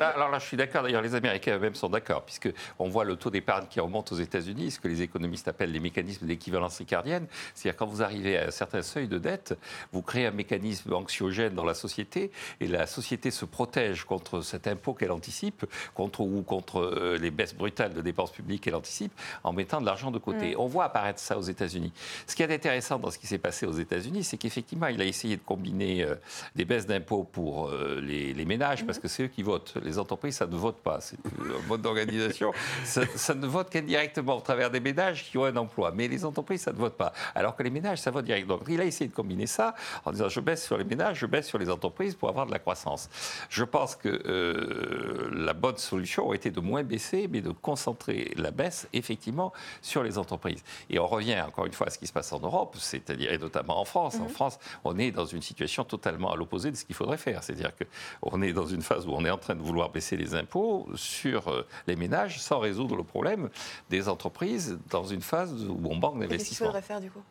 Alors 0.00 0.30
là, 0.30 0.38
je 0.38 0.46
suis 0.46 0.56
d'accord. 0.56 0.82
D'ailleurs, 0.82 1.02
les 1.02 1.14
Américains 1.14 1.56
eux-mêmes 1.56 1.74
sont 1.74 1.88
d'accord, 1.88 2.24
puisque 2.24 2.52
on 2.78 2.88
voit 2.88 3.04
le 3.04 3.16
taux 3.16 3.30
d'épargne 3.30 3.66
qui 3.68 3.80
remonte 3.80 4.12
aux 4.12 4.16
États-Unis, 4.16 4.72
ce 4.72 4.80
que 4.80 4.88
les 4.88 5.02
économistes 5.02 5.48
appellent 5.48 5.72
les 5.72 5.80
mécanismes 5.80 6.26
d'équivalence 6.26 6.78
ricardienne. 6.78 7.26
C'est-à-dire 7.54 7.76
quand 7.76 7.86
vous 7.86 8.02
arrivez 8.02 8.38
à 8.38 8.46
un 8.46 8.50
certain 8.50 8.82
seuil 8.82 9.08
de 9.08 9.18
dette, 9.18 9.58
vous 9.92 10.02
créez 10.02 10.26
un 10.26 10.30
mécanisme 10.30 10.92
anxiogène 10.92 11.54
dans 11.54 11.64
la 11.64 11.74
société, 11.74 12.30
et 12.60 12.66
la 12.66 12.86
société 12.86 13.30
se 13.30 13.44
protège 13.44 14.04
contre 14.04 14.40
cet 14.40 14.66
impôt 14.66 14.94
qu'elle 14.94 15.12
anticipe, 15.12 15.64
contre 15.94 16.20
ou 16.20 16.42
contre 16.42 16.80
euh, 16.80 17.18
les 17.18 17.30
baisses 17.30 17.54
brutales 17.54 17.94
de 17.94 18.00
dépenses 18.00 18.32
publiques 18.32 18.62
qu'elle 18.62 18.74
anticipe, 18.74 19.12
en 19.44 19.52
mettant 19.52 19.80
de 19.80 19.86
l'argent 19.86 20.10
de 20.10 20.18
côté. 20.18 20.54
Mm. 20.54 20.60
On 20.60 20.66
voit 20.66 20.84
apparaître 20.84 21.20
ça 21.20 21.38
aux 21.38 21.42
États-Unis. 21.42 21.92
Ce 22.26 22.34
qui 22.34 22.42
est 22.42 22.52
intéressant 22.52 22.98
dans 22.98 23.10
ce 23.10 23.18
qui 23.18 23.26
s'est 23.26 23.38
passé 23.38 23.66
aux 23.66 23.72
États-Unis, 23.72 24.24
c'est 24.24 24.36
qu'effectivement, 24.36 24.88
il 24.88 25.00
a 25.00 25.04
essayé 25.04 25.36
de 25.36 25.42
combiner 25.42 26.02
euh, 26.02 26.14
des 26.54 26.64
baisses 26.64 26.86
d'impôts 26.86 27.24
pour 27.24 27.68
euh, 27.68 28.00
les, 28.02 28.32
les 28.32 28.44
ménages, 28.44 28.84
parce 28.86 28.98
que 28.98 29.08
c'est 29.16 29.22
eux 29.24 29.28
qui 29.28 29.42
votent. 29.42 29.74
Les 29.82 29.98
entreprises, 29.98 30.36
ça 30.36 30.46
ne 30.46 30.56
vote 30.56 30.76
pas. 30.76 31.00
C'est 31.00 31.16
un 31.16 31.68
mode 31.68 31.80
d'organisation. 31.80 32.52
ça, 32.84 33.34
ne 33.34 33.46
vote 33.46 33.70
qu'indirectement 33.70 34.36
au 34.36 34.40
travers 34.40 34.70
des 34.70 34.80
ménages 34.80 35.24
qui 35.24 35.38
ont 35.38 35.44
un 35.44 35.56
emploi. 35.56 35.90
Mais 35.94 36.06
les 36.06 36.24
entreprises, 36.24 36.62
ça 36.62 36.72
ne 36.72 36.76
vote 36.76 36.94
pas. 36.94 37.14
Alors 37.34 37.56
que 37.56 37.62
les 37.62 37.70
ménages, 37.70 37.98
ça 37.98 38.10
vote 38.10 38.26
direct. 38.26 38.46
Donc 38.46 38.62
il 38.68 38.80
a 38.80 38.84
essayé 38.84 39.08
de 39.08 39.14
combiner 39.14 39.46
ça 39.46 39.74
en 40.04 40.12
disant 40.12 40.28
je 40.28 40.40
baisse 40.40 40.64
sur 40.64 40.76
les 40.76 40.84
ménages, 40.84 41.18
je 41.18 41.26
baisse 41.26 41.46
sur 41.46 41.58
les 41.58 41.70
entreprises 41.70 42.14
pour 42.14 42.28
avoir 42.28 42.46
de 42.46 42.52
la 42.52 42.58
croissance. 42.58 43.08
Je 43.48 43.64
pense 43.64 43.96
que 43.96 44.08
euh, 44.08 45.30
la 45.32 45.54
bonne 45.54 45.78
solution 45.78 46.26
aurait 46.26 46.36
été 46.36 46.50
de 46.50 46.60
moins 46.60 46.82
baisser, 46.82 47.26
mais 47.30 47.40
de 47.40 47.50
concentrer 47.50 48.32
la 48.36 48.50
baisse 48.50 48.86
effectivement 48.92 49.52
sur 49.80 50.02
les 50.02 50.18
entreprises. 50.18 50.62
Et 50.90 50.98
on 50.98 51.06
revient 51.06 51.40
encore 51.40 51.64
une 51.64 51.72
fois 51.72 51.86
à 51.86 51.90
ce 51.90 51.98
qui 51.98 52.06
se 52.06 52.12
passe 52.12 52.32
en 52.32 52.40
Europe, 52.40 52.76
c'est-à-dire 52.78 53.32
et 53.32 53.38
notamment 53.38 53.80
en 53.80 53.84
France. 53.86 54.16
En 54.16 54.24
mhm. 54.24 54.28
France, 54.28 54.58
on 54.84 54.98
est 54.98 55.10
dans 55.10 55.26
une 55.26 55.42
situation 55.42 55.84
totalement 55.84 56.32
à 56.32 56.36
l'opposé 56.36 56.70
de 56.70 56.76
ce 56.76 56.84
qu'il 56.84 56.94
faudrait 56.94 57.16
faire. 57.16 57.42
C'est-à-dire 57.42 57.72
qu'on 57.74 58.42
est 58.42 58.52
dans 58.52 58.66
une 58.66 58.82
phase 58.82 59.05
où 59.06 59.12
on 59.12 59.24
est 59.24 59.30
en 59.30 59.38
train 59.38 59.54
de 59.54 59.62
vouloir 59.62 59.90
baisser 59.90 60.16
les 60.16 60.34
impôts 60.34 60.88
sur 60.94 61.48
euh, 61.48 61.66
les 61.86 61.96
ménages 61.96 62.40
sans 62.40 62.58
résoudre 62.58 62.96
le 62.96 63.04
problème 63.04 63.48
des 63.90 64.08
entreprises 64.08 64.78
dans 64.90 65.04
une 65.04 65.22
phase 65.22 65.52
où 65.68 65.80
on 65.84 65.96
banque 65.96 66.20
d'investissement. 66.20 66.28
Qu'est-ce 66.28 66.48
qu'il 66.48 66.56
faudrait 66.66 66.82
faire 66.82 67.00
du 67.00 67.10
coup? 67.10 67.22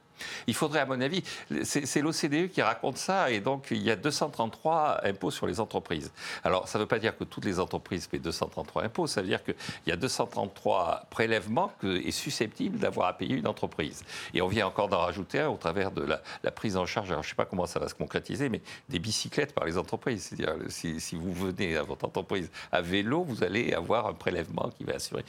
Il 0.47 0.53
faudrait, 0.53 0.79
à 0.79 0.85
mon 0.85 0.99
avis, 1.01 1.23
c'est 1.63 2.01
l'OCDE 2.01 2.49
qui 2.49 2.61
raconte 2.61 2.97
ça, 2.97 3.31
et 3.31 3.39
donc 3.39 3.67
il 3.71 3.81
y 3.81 3.91
a 3.91 3.95
233 3.95 5.01
impôts 5.03 5.31
sur 5.31 5.47
les 5.47 5.59
entreprises. 5.59 6.11
Alors, 6.43 6.67
ça 6.67 6.77
ne 6.77 6.83
veut 6.83 6.87
pas 6.87 6.99
dire 6.99 7.17
que 7.17 7.23
toutes 7.23 7.45
les 7.45 7.59
entreprises 7.59 8.07
paient 8.07 8.19
233 8.19 8.83
impôts, 8.83 9.07
ça 9.07 9.21
veut 9.21 9.27
dire 9.27 9.43
qu'il 9.43 9.55
y 9.87 9.91
a 9.91 9.95
233 9.95 11.07
prélèvements 11.09 11.71
que 11.79 11.97
est 12.05 12.11
susceptible 12.11 12.77
d'avoir 12.77 13.07
à 13.07 13.17
payer 13.17 13.35
une 13.35 13.47
entreprise. 13.47 14.03
Et 14.33 14.41
on 14.41 14.47
vient 14.47 14.67
encore 14.67 14.89
d'en 14.89 14.99
rajouter 14.99 15.39
un 15.39 15.49
au 15.49 15.57
travers 15.57 15.91
de 15.91 16.03
la, 16.03 16.51
prise 16.51 16.77
en 16.77 16.85
charge, 16.85 17.11
alors 17.11 17.23
je 17.23 17.27
ne 17.27 17.31
sais 17.31 17.35
pas 17.35 17.45
comment 17.45 17.65
ça 17.65 17.79
va 17.79 17.89
se 17.89 17.95
concrétiser, 17.95 18.49
mais 18.49 18.61
des 18.89 18.99
bicyclettes 18.99 19.53
par 19.53 19.65
les 19.65 19.77
entreprises. 19.77 20.23
C'est-à-dire, 20.23 20.55
si, 20.69 20.99
si 20.99 21.15
vous 21.15 21.33
venez 21.33 21.75
à 21.75 21.83
votre 21.83 22.05
entreprise 22.05 22.49
à 22.71 22.81
vélo, 22.81 23.23
vous 23.23 23.43
allez 23.43 23.73
avoir 23.73 24.07
un 24.07 24.13
prélèvement 24.13 24.69
qui 24.77 24.83
va 24.83 24.93
assurer. 24.93 25.25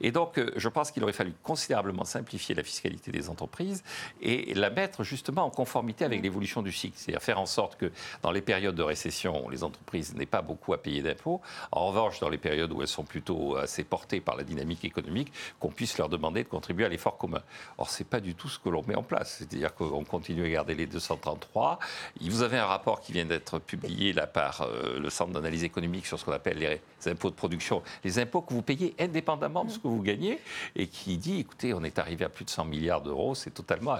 Et 0.00 0.10
donc, 0.10 0.38
euh, 0.38 0.50
je 0.56 0.68
pense 0.68 0.90
qu'il 0.90 1.02
aurait 1.02 1.12
fallu 1.12 1.32
considérablement 1.42 2.04
simplifier 2.04 2.54
la 2.54 2.62
fiscalité 2.62 3.10
des 3.10 3.30
entreprises 3.30 3.82
et 4.22 4.54
la 4.54 4.70
mettre 4.70 5.04
justement 5.04 5.42
en 5.42 5.50
conformité 5.50 6.04
avec 6.04 6.22
l'évolution 6.22 6.62
du 6.62 6.72
cycle. 6.72 6.96
C'est-à-dire 6.96 7.22
faire 7.22 7.40
en 7.40 7.46
sorte 7.46 7.76
que 7.76 7.90
dans 8.22 8.30
les 8.30 8.40
périodes 8.40 8.74
de 8.74 8.82
récession, 8.82 9.48
les 9.48 9.64
entreprises 9.64 10.14
n'aient 10.14 10.26
pas 10.26 10.42
beaucoup 10.42 10.72
à 10.72 10.78
payer 10.78 11.02
d'impôts. 11.02 11.40
En 11.72 11.86
revanche, 11.88 12.20
dans 12.20 12.28
les 12.28 12.38
périodes 12.38 12.72
où 12.72 12.82
elles 12.82 12.88
sont 12.88 13.04
plutôt 13.04 13.56
assez 13.56 13.84
portées 13.84 14.20
par 14.20 14.36
la 14.36 14.44
dynamique 14.44 14.84
économique, 14.84 15.32
qu'on 15.60 15.70
puisse 15.70 15.98
leur 15.98 16.08
demander 16.08 16.42
de 16.42 16.48
contribuer 16.48 16.84
à 16.84 16.88
l'effort 16.88 17.18
commun. 17.18 17.42
Or, 17.78 17.90
ce 17.90 18.02
n'est 18.02 18.08
pas 18.08 18.20
du 18.20 18.34
tout 18.34 18.48
ce 18.48 18.58
que 18.58 18.68
l'on 18.68 18.84
met 18.86 18.94
en 18.94 19.02
place. 19.02 19.36
C'est-à-dire 19.38 19.74
qu'on 19.74 20.04
continue 20.04 20.44
à 20.44 20.48
garder 20.48 20.74
les 20.74 20.86
233. 20.86 21.78
Vous 22.20 22.42
avez 22.42 22.58
un 22.58 22.66
rapport 22.66 23.00
qui 23.00 23.12
vient 23.12 23.24
d'être 23.24 23.58
publié 23.58 24.12
là 24.12 24.26
par 24.26 24.62
euh, 24.62 24.98
le 24.98 25.10
Centre 25.10 25.32
d'analyse 25.32 25.64
économique 25.64 26.06
sur 26.06 26.18
ce 26.18 26.24
qu'on 26.24 26.32
appelle 26.32 26.58
les 26.58 26.80
impôts 27.10 27.30
de 27.30 27.34
production, 27.34 27.82
les 28.04 28.18
impôts 28.18 28.42
que 28.42 28.52
vous 28.52 28.62
payez 28.62 28.94
indépendamment 28.98 29.64
de 29.64 29.70
ce 29.70 29.78
que 29.78 29.88
vous 29.88 30.02
gagnez, 30.02 30.38
et 30.74 30.86
qui 30.86 31.16
dit, 31.16 31.40
écoutez, 31.40 31.72
on 31.72 31.82
est 31.84 31.98
arrivé 31.98 32.24
à 32.24 32.28
plus 32.28 32.44
de 32.44 32.50
100 32.50 32.64
milliards 32.66 33.00
d'euros, 33.00 33.34
c'est 33.34 33.50
totalement 33.50 33.92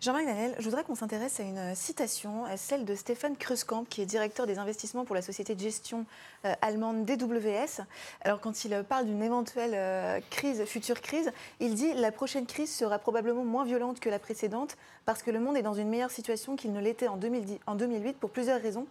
Jean-Marc 0.00 0.24
Daniel, 0.24 0.54
je 0.58 0.64
voudrais 0.64 0.84
qu'on 0.84 0.94
s'intéresse 0.94 1.40
à 1.40 1.42
une 1.42 1.74
citation, 1.74 2.44
celle 2.56 2.84
de 2.84 2.94
Stéphane 2.94 3.36
Kruskamp, 3.36 3.84
qui 3.84 4.00
est 4.00 4.06
directeur 4.06 4.46
des 4.46 4.58
investissements 4.58 5.04
pour 5.04 5.16
la 5.16 5.22
société 5.22 5.56
de 5.56 5.60
gestion 5.60 6.06
euh, 6.44 6.54
allemande 6.62 7.04
DWS. 7.04 7.82
Alors 8.20 8.40
quand 8.40 8.64
il 8.64 8.84
parle 8.88 9.06
d'une 9.06 9.22
éventuelle 9.22 9.72
euh, 9.74 10.20
crise, 10.30 10.64
future 10.64 11.00
crise, 11.00 11.32
il 11.58 11.74
dit 11.74 11.92
la 11.94 12.12
prochaine 12.12 12.46
crise 12.46 12.72
sera 12.72 13.00
probablement 13.00 13.44
moins 13.44 13.64
violente 13.64 13.98
que 13.98 14.08
la 14.08 14.20
précédente 14.20 14.76
parce 15.06 15.24
que 15.24 15.32
le 15.32 15.40
monde 15.40 15.56
est 15.56 15.62
dans 15.62 15.74
une 15.74 15.88
meilleure 15.88 16.12
situation 16.12 16.54
qu'il 16.54 16.72
ne 16.72 16.80
l'était 16.80 17.08
en, 17.08 17.18
en 17.66 17.74
2008 17.74 18.18
pour 18.18 18.30
plusieurs 18.30 18.60
raisons. 18.60 18.86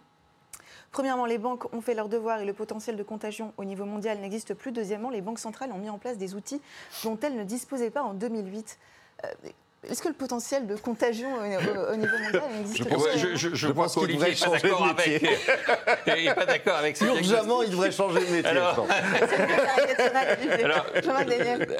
Premièrement, 0.90 1.24
les 1.24 1.38
banques 1.38 1.72
ont 1.72 1.80
fait 1.80 1.94
leur 1.94 2.10
devoir 2.10 2.40
et 2.40 2.44
le 2.44 2.52
potentiel 2.52 2.96
de 2.96 3.02
contagion 3.02 3.54
au 3.56 3.64
niveau 3.64 3.86
mondial 3.86 4.18
n'existe 4.18 4.52
plus. 4.52 4.72
Deuxièmement, 4.72 5.08
les 5.08 5.22
banques 5.22 5.38
centrales 5.38 5.72
ont 5.72 5.78
mis 5.78 5.88
en 5.88 5.96
place 5.96 6.18
des 6.18 6.34
outils 6.34 6.60
dont 7.04 7.18
elles 7.22 7.36
ne 7.36 7.44
disposaient 7.44 7.90
pas 7.90 8.02
en 8.02 8.12
2008. 8.12 8.78
Est-ce 9.90 10.00
que 10.00 10.06
le 10.06 10.14
potentiel 10.14 10.68
de 10.68 10.76
contagion 10.76 11.28
au, 11.38 11.96
niveau 11.96 12.16
mondial 12.16 12.42
existe 12.60 12.88
Je, 13.16 13.34
je, 13.34 13.54
je, 13.54 13.68
pense 13.68 13.96
qu'Olivier 13.96 14.28
n'est 14.28 14.36
pas 14.36 14.50
d'accord 14.50 14.86
avec. 14.86 15.22
il 16.06 16.24
n'est 16.24 16.34
pas 16.34 16.46
d'accord 16.46 16.76
avec 16.76 16.96
ça. 16.96 17.06
Urgemment, 17.06 17.62
il 17.64 17.70
devrait 17.70 17.90
changer 17.90 18.20
de 18.20 18.30
métier. 18.30 18.46
Alors, 18.46 18.86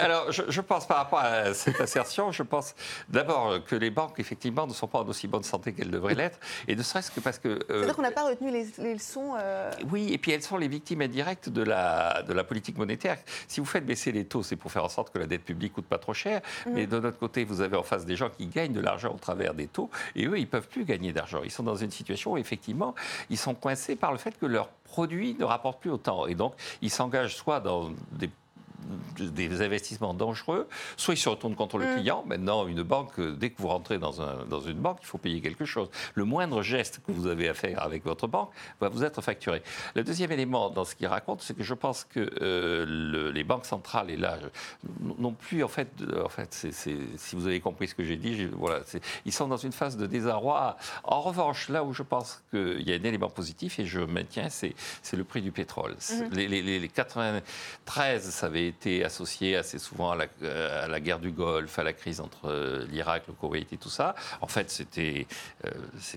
alors, 0.01 0.33
je, 0.33 0.61
pense 0.61 0.87
par 0.89 0.97
rapport 0.97 1.21
à 1.21 1.55
cette 1.55 1.81
assertion, 1.81 2.33
je 2.33 2.43
pense 2.43 2.75
d'abord 3.09 3.65
que 3.65 3.77
les 3.77 3.91
banques, 3.91 4.19
effectivement, 4.19 4.67
ne 4.67 4.73
sont 4.73 4.89
pas 4.89 4.99
en 4.99 5.07
aussi 5.07 5.29
bonne 5.29 5.45
santé 5.45 5.73
qu'elles 5.73 5.91
devraient 5.91 6.17
l'être. 6.17 6.41
Et 6.67 6.75
ne 6.75 6.83
serait-ce 6.83 7.13
que 7.13 7.21
parce 7.21 7.39
que. 7.39 7.49
Euh, 7.49 7.61
C'est-à-dire 7.69 7.95
qu'on 7.95 8.03
n'a 8.03 8.11
pas 8.11 8.27
retenu 8.27 8.51
les, 8.51 8.95
leçons. 8.95 9.35
Euh, 9.39 9.71
oui, 9.93 10.13
et 10.13 10.19
puis 10.19 10.33
elles 10.33 10.43
sont 10.43 10.57
les 10.57 10.69
victimes 10.69 11.03
indirectes 11.03 11.49
de 11.51 11.63
la, 11.63 12.23
de 12.23 12.33
la 12.33 12.43
politique 12.43 12.79
monétaire. 12.79 13.19
Si 13.47 13.61
vous 13.61 13.67
faites 13.67 13.87
baisser 13.87 14.11
les 14.11 14.25
taux, 14.25 14.43
c'est 14.43 14.57
pour 14.57 14.73
faire 14.73 14.85
en 14.85 14.89
sorte 14.89 15.13
que 15.13 15.21
la 15.21 15.27
dette 15.27 15.45
publique 15.45 15.75
coûte 15.75 15.87
pas 15.87 15.99
trop 15.99 16.15
cher. 16.15 16.41
Mhm. 16.67 16.73
Mais 16.75 16.87
de 16.89 16.99
notre 16.99 17.19
côté, 17.19 17.45
vous 17.45 17.61
avez 17.61 17.77
en 17.77 17.85
des 17.99 18.17
gens 18.17 18.31
qui 18.31 18.47
gagnent 18.47 18.73
de 18.73 18.81
l'argent 18.81 19.13
au 19.15 19.19
travers 19.19 19.55
des 19.55 19.67
taux, 19.67 19.91
et 20.17 20.27
eux, 20.27 20.39
ils 20.39 20.43
ne 20.43 20.47
peuvent 20.47 20.69
plus 20.69 20.85
gagner 20.85 21.13
d'argent. 21.13 21.43
Ils 21.45 21.51
sont 21.51 21.63
dans 21.63 21.77
une 21.77 21.91
situation 21.91 22.33
où, 22.33 22.39
effectivement, 22.39 22.95
ils 23.31 23.39
sont 23.39 23.55
coincés 23.55 23.97
par 23.97 24.13
le 24.13 24.19
fait 24.19 24.39
que 24.39 24.47
leurs 24.47 24.69
produits 24.69 25.37
ne 25.39 25.45
rapportent 25.45 25.81
plus 25.81 25.91
autant. 25.91 26.27
Et 26.27 26.35
donc, 26.35 26.55
ils 26.83 26.91
s'engagent 26.91 27.37
soit 27.37 27.61
dans 27.61 27.91
des 28.13 28.31
des 29.19 29.63
investissements 29.63 30.15
dangereux, 30.15 30.69
soit 30.97 31.15
ils 31.15 31.19
se 31.19 31.29
retournent 31.29 31.55
contre 31.55 31.79
le 31.79 31.87
mm. 31.87 31.95
client. 31.97 32.25
Maintenant, 32.27 32.67
une 32.67 32.83
banque, 32.83 33.21
dès 33.21 33.51
que 33.51 33.61
vous 33.61 33.69
rentrez 33.69 33.99
dans, 33.99 34.23
un, 34.23 34.45
dans, 34.49 34.61
une 34.61 34.79
banque, 34.79 34.99
il 35.03 35.07
faut 35.07 35.19
payer 35.19 35.41
quelque 35.41 35.65
chose. 35.65 35.91
Le 36.15 36.25
moindre 36.25 36.63
geste 36.63 37.01
que 37.07 37.13
vous 37.13 37.27
avez 37.27 37.49
à 37.49 37.55
faire 37.55 37.83
avec 37.83 38.05
votre 38.05 38.27
banque 38.27 38.51
va 38.81 38.89
vous 38.89 39.05
être 39.05 39.21
facturé. 39.21 39.63
Le 39.95 40.05
deuxième 40.05 40.33
élément 40.33 40.71
dans 40.71 40.85
ce 40.85 40.95
qu'il 40.95 41.07
raconte, 41.07 41.43
c'est 41.43 41.55
que 41.55 41.63
je 41.63 41.75
pense 41.75 42.05
que 42.05 42.31
euh, 42.41 43.33
les 43.33 43.45
banques 43.45 43.67
centrales, 43.67 44.11
et 44.11 44.17
là, 44.17 44.39
non 45.19 45.33
plus, 45.33 45.63
en 45.65 45.69
fait, 45.69 45.89
en 46.23 46.29
fait 46.29 46.53
si 46.73 47.37
vous 47.37 47.47
avez 47.47 47.61
compris 47.61 47.89
ce 47.89 47.95
que 47.95 48.05
j'ai 48.05 48.17
dit, 48.17 48.47
voilà, 48.53 48.81
ils 49.25 49.33
sont 49.33 49.49
dans 49.49 49.57
une 49.57 49.73
phase 49.73 49.97
de 49.97 50.07
désarroi. 50.07 50.77
En 51.05 51.21
revanche, 51.21 51.69
là 51.69 51.85
où 51.85 51.93
je 51.93 52.03
pense 52.03 52.43
qu'il 52.51 52.83
y 52.83 52.93
a 52.93 52.97
un 52.97 53.05
élément 53.05 53.31
positif, 53.31 53.79
et 53.79 53.87
je 53.87 54.01
maintiens, 54.01 54.49
c'est 54.51 54.75
le 55.13 55.25
prix 55.25 55.43
du 55.43 55.53
pétrole. 55.53 55.95
Mm-hmm. 55.95 56.35
Les, 56.35 56.49
les, 56.49 56.79
les 56.79 56.89
93, 56.89 58.31
ça 58.31 58.47
avait 58.47 58.67
été 58.67 58.82
associé 59.05 59.57
assez 59.57 59.79
souvent 59.79 60.11
à 60.11 60.17
la, 60.17 60.27
euh, 60.43 60.85
à 60.85 60.89
la, 60.89 61.01
guerre 61.01 61.19
du 61.19 61.31
Golfe, 61.31 61.79
à 61.79 61.83
la 61.83 61.93
crise 61.93 62.21
entre 62.21 62.47
euh, 62.47 62.87
l'Irak, 62.91 63.25
le 63.29 63.35
Koweït 63.35 63.73
et 63.73 63.77
tout 63.77 63.91
ça. 63.91 64.15
En 64.41 64.47
fait, 64.47 64.71
c'était 64.71 65.27
euh, 65.65 65.71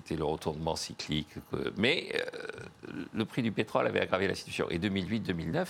le 0.10 0.23
retournement 0.23 0.75
cyclique. 0.75 1.28
Mais 1.78 2.12
le 3.13 3.25
prix 3.25 3.41
du 3.41 3.51
pétrole 3.51 3.88
avait 3.88 4.01
aggravé 4.01 4.28
la 4.28 4.36
situation. 4.36 4.69
Et 4.69 4.80
2008-2009, 4.80 5.65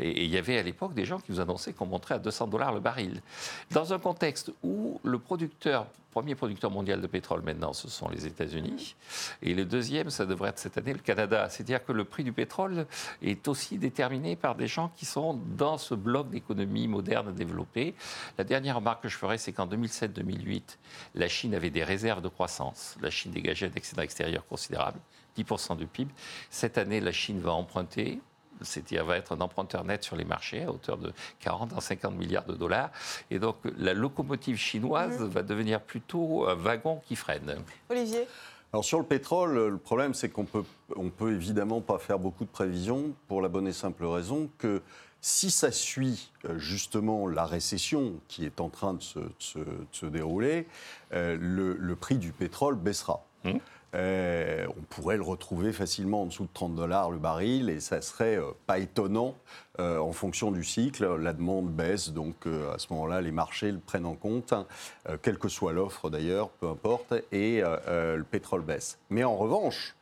et, 0.00 0.24
il 0.24 0.30
y 0.30 0.38
avait 0.38 0.58
à 0.58 0.62
l'époque 0.62 0.94
des 0.94 1.04
gens 1.04 1.18
qui 1.18 1.32
nous 1.32 1.40
annonçaient 1.40 1.72
qu'on 1.72 1.86
monterait 1.86 2.14
à 2.14 2.18
200 2.18 2.46
dollars 2.48 2.72
le 2.72 2.80
baril. 2.80 3.20
Dans 3.70 3.92
un 3.92 3.98
contexte 3.98 4.52
où 4.62 5.00
le 5.04 5.18
producteur 5.18 5.86
premier 6.10 6.34
producteur 6.34 6.70
mondial 6.70 7.00
de 7.00 7.06
pétrole 7.06 7.42
maintenant, 7.42 7.72
ce 7.72 7.88
sont 7.88 8.08
les 8.08 8.26
États-Unis. 8.26 8.96
Et 9.42 9.54
le 9.54 9.64
deuxième, 9.64 10.10
ça 10.10 10.26
devrait 10.26 10.50
être 10.50 10.58
cette 10.58 10.76
année, 10.76 10.92
le 10.92 10.98
Canada. 10.98 11.48
C'est-à-dire 11.48 11.84
que 11.84 11.92
le 11.92 12.04
prix 12.04 12.24
du 12.24 12.32
pétrole 12.32 12.86
est 13.22 13.48
aussi 13.48 13.78
déterminé 13.78 14.36
par 14.36 14.54
des 14.54 14.66
gens 14.66 14.90
qui 14.96 15.06
sont 15.06 15.40
dans 15.56 15.78
ce 15.78 15.94
bloc 15.94 16.30
d'économie 16.30 16.88
moderne 16.88 17.34
développée. 17.34 17.94
La 18.38 18.44
dernière 18.44 18.76
remarque 18.76 19.02
que 19.04 19.08
je 19.08 19.16
ferai, 19.16 19.38
c'est 19.38 19.52
qu'en 19.52 19.66
2007-2008, 19.66 20.62
la 21.14 21.28
Chine 21.28 21.54
avait 21.54 21.70
des 21.70 21.84
réserves 21.84 22.22
de 22.22 22.28
croissance. 22.28 22.96
La 23.00 23.10
Chine 23.10 23.32
dégageait 23.32 23.66
un 23.66 23.74
excédent 23.74 24.02
extérieur 24.02 24.46
considérable, 24.46 24.98
10% 25.38 25.76
du 25.76 25.86
PIB. 25.86 26.12
Cette 26.50 26.78
année, 26.78 27.00
la 27.00 27.12
Chine 27.12 27.40
va 27.40 27.52
emprunter 27.52 28.20
c'est-à-dire 28.62 29.04
va 29.04 29.16
être 29.16 29.32
un 29.32 29.40
emprunteur 29.40 29.84
net 29.84 30.02
sur 30.02 30.16
les 30.16 30.24
marchés 30.24 30.64
à 30.64 30.70
hauteur 30.70 30.98
de 30.98 31.12
40 31.40 31.72
à 31.76 31.80
50 31.80 32.14
milliards 32.14 32.46
de 32.46 32.54
dollars. 32.54 32.90
Et 33.30 33.38
donc 33.38 33.56
la 33.78 33.94
locomotive 33.94 34.56
chinoise 34.56 35.20
mhm. 35.20 35.28
va 35.28 35.42
devenir 35.42 35.80
plutôt 35.80 36.48
un 36.48 36.54
wagon 36.54 37.00
qui 37.06 37.16
freine. 37.16 37.56
Olivier 37.88 38.26
alors 38.72 38.84
sur 38.84 39.00
le 39.00 39.04
pétrole, 39.04 39.68
le 39.68 39.78
problème 39.78 40.14
c'est 40.14 40.28
qu'on 40.28 40.44
peut, 40.44 40.62
on 40.94 41.10
peut 41.10 41.32
évidemment 41.32 41.80
pas 41.80 41.98
faire 41.98 42.20
beaucoup 42.20 42.44
de 42.44 42.50
prévisions 42.50 43.14
pour 43.26 43.42
la 43.42 43.48
bonne 43.48 43.66
et 43.66 43.72
simple 43.72 44.04
raison 44.04 44.48
que 44.58 44.80
si 45.20 45.50
ça 45.50 45.70
suit 45.70 46.30
euh, 46.44 46.58
justement 46.58 47.26
la 47.26 47.44
récession 47.44 48.14
qui 48.28 48.44
est 48.44 48.60
en 48.60 48.68
train 48.68 48.94
de 48.94 49.02
se, 49.02 50.06
dérouler, 50.06 50.66
euh, 51.12 51.36
le, 51.38 51.96
prix 51.96 52.16
du 52.16 52.32
pétrole 52.32 52.76
baissera. 52.76 53.24
Mmh. 53.44 53.58
Euh, 53.94 54.66
on 54.68 54.82
pourrait 54.82 55.16
le 55.16 55.22
retrouver 55.22 55.72
facilement 55.72 56.22
en 56.22 56.26
dessous 56.26 56.44
de 56.44 56.50
30 56.52 56.76
dollars 56.76 57.10
le 57.10 57.18
baril 57.18 57.70
et 57.70 57.80
ça 57.80 58.00
serait 58.00 58.36
euh, 58.36 58.52
pas 58.66 58.78
étonnant 58.78 59.34
euh, 59.80 59.98
en 59.98 60.12
fonction 60.12 60.52
du 60.52 60.62
cycle. 60.62 61.16
La 61.16 61.32
demande 61.32 61.70
baisse, 61.70 62.10
donc 62.10 62.46
à 62.46 62.78
ce 62.78 62.92
moment-là, 62.92 63.20
les 63.20 63.32
marchés 63.32 63.72
le 63.72 63.78
prennent 63.78 64.06
en 64.06 64.14
compte, 64.14 64.52
hein, 64.52 64.66
quelle 65.22 65.38
que 65.38 65.48
soit 65.48 65.72
l'offre 65.72 66.10
d'ailleurs, 66.10 66.50
peu 66.50 66.68
importe, 66.68 67.14
et 67.32 67.62
le 67.62 68.22
pétrole 68.22 68.62
baisse. 68.62 68.98
Mais 69.08 69.24
en 69.24 69.36
revanche, 69.36 69.96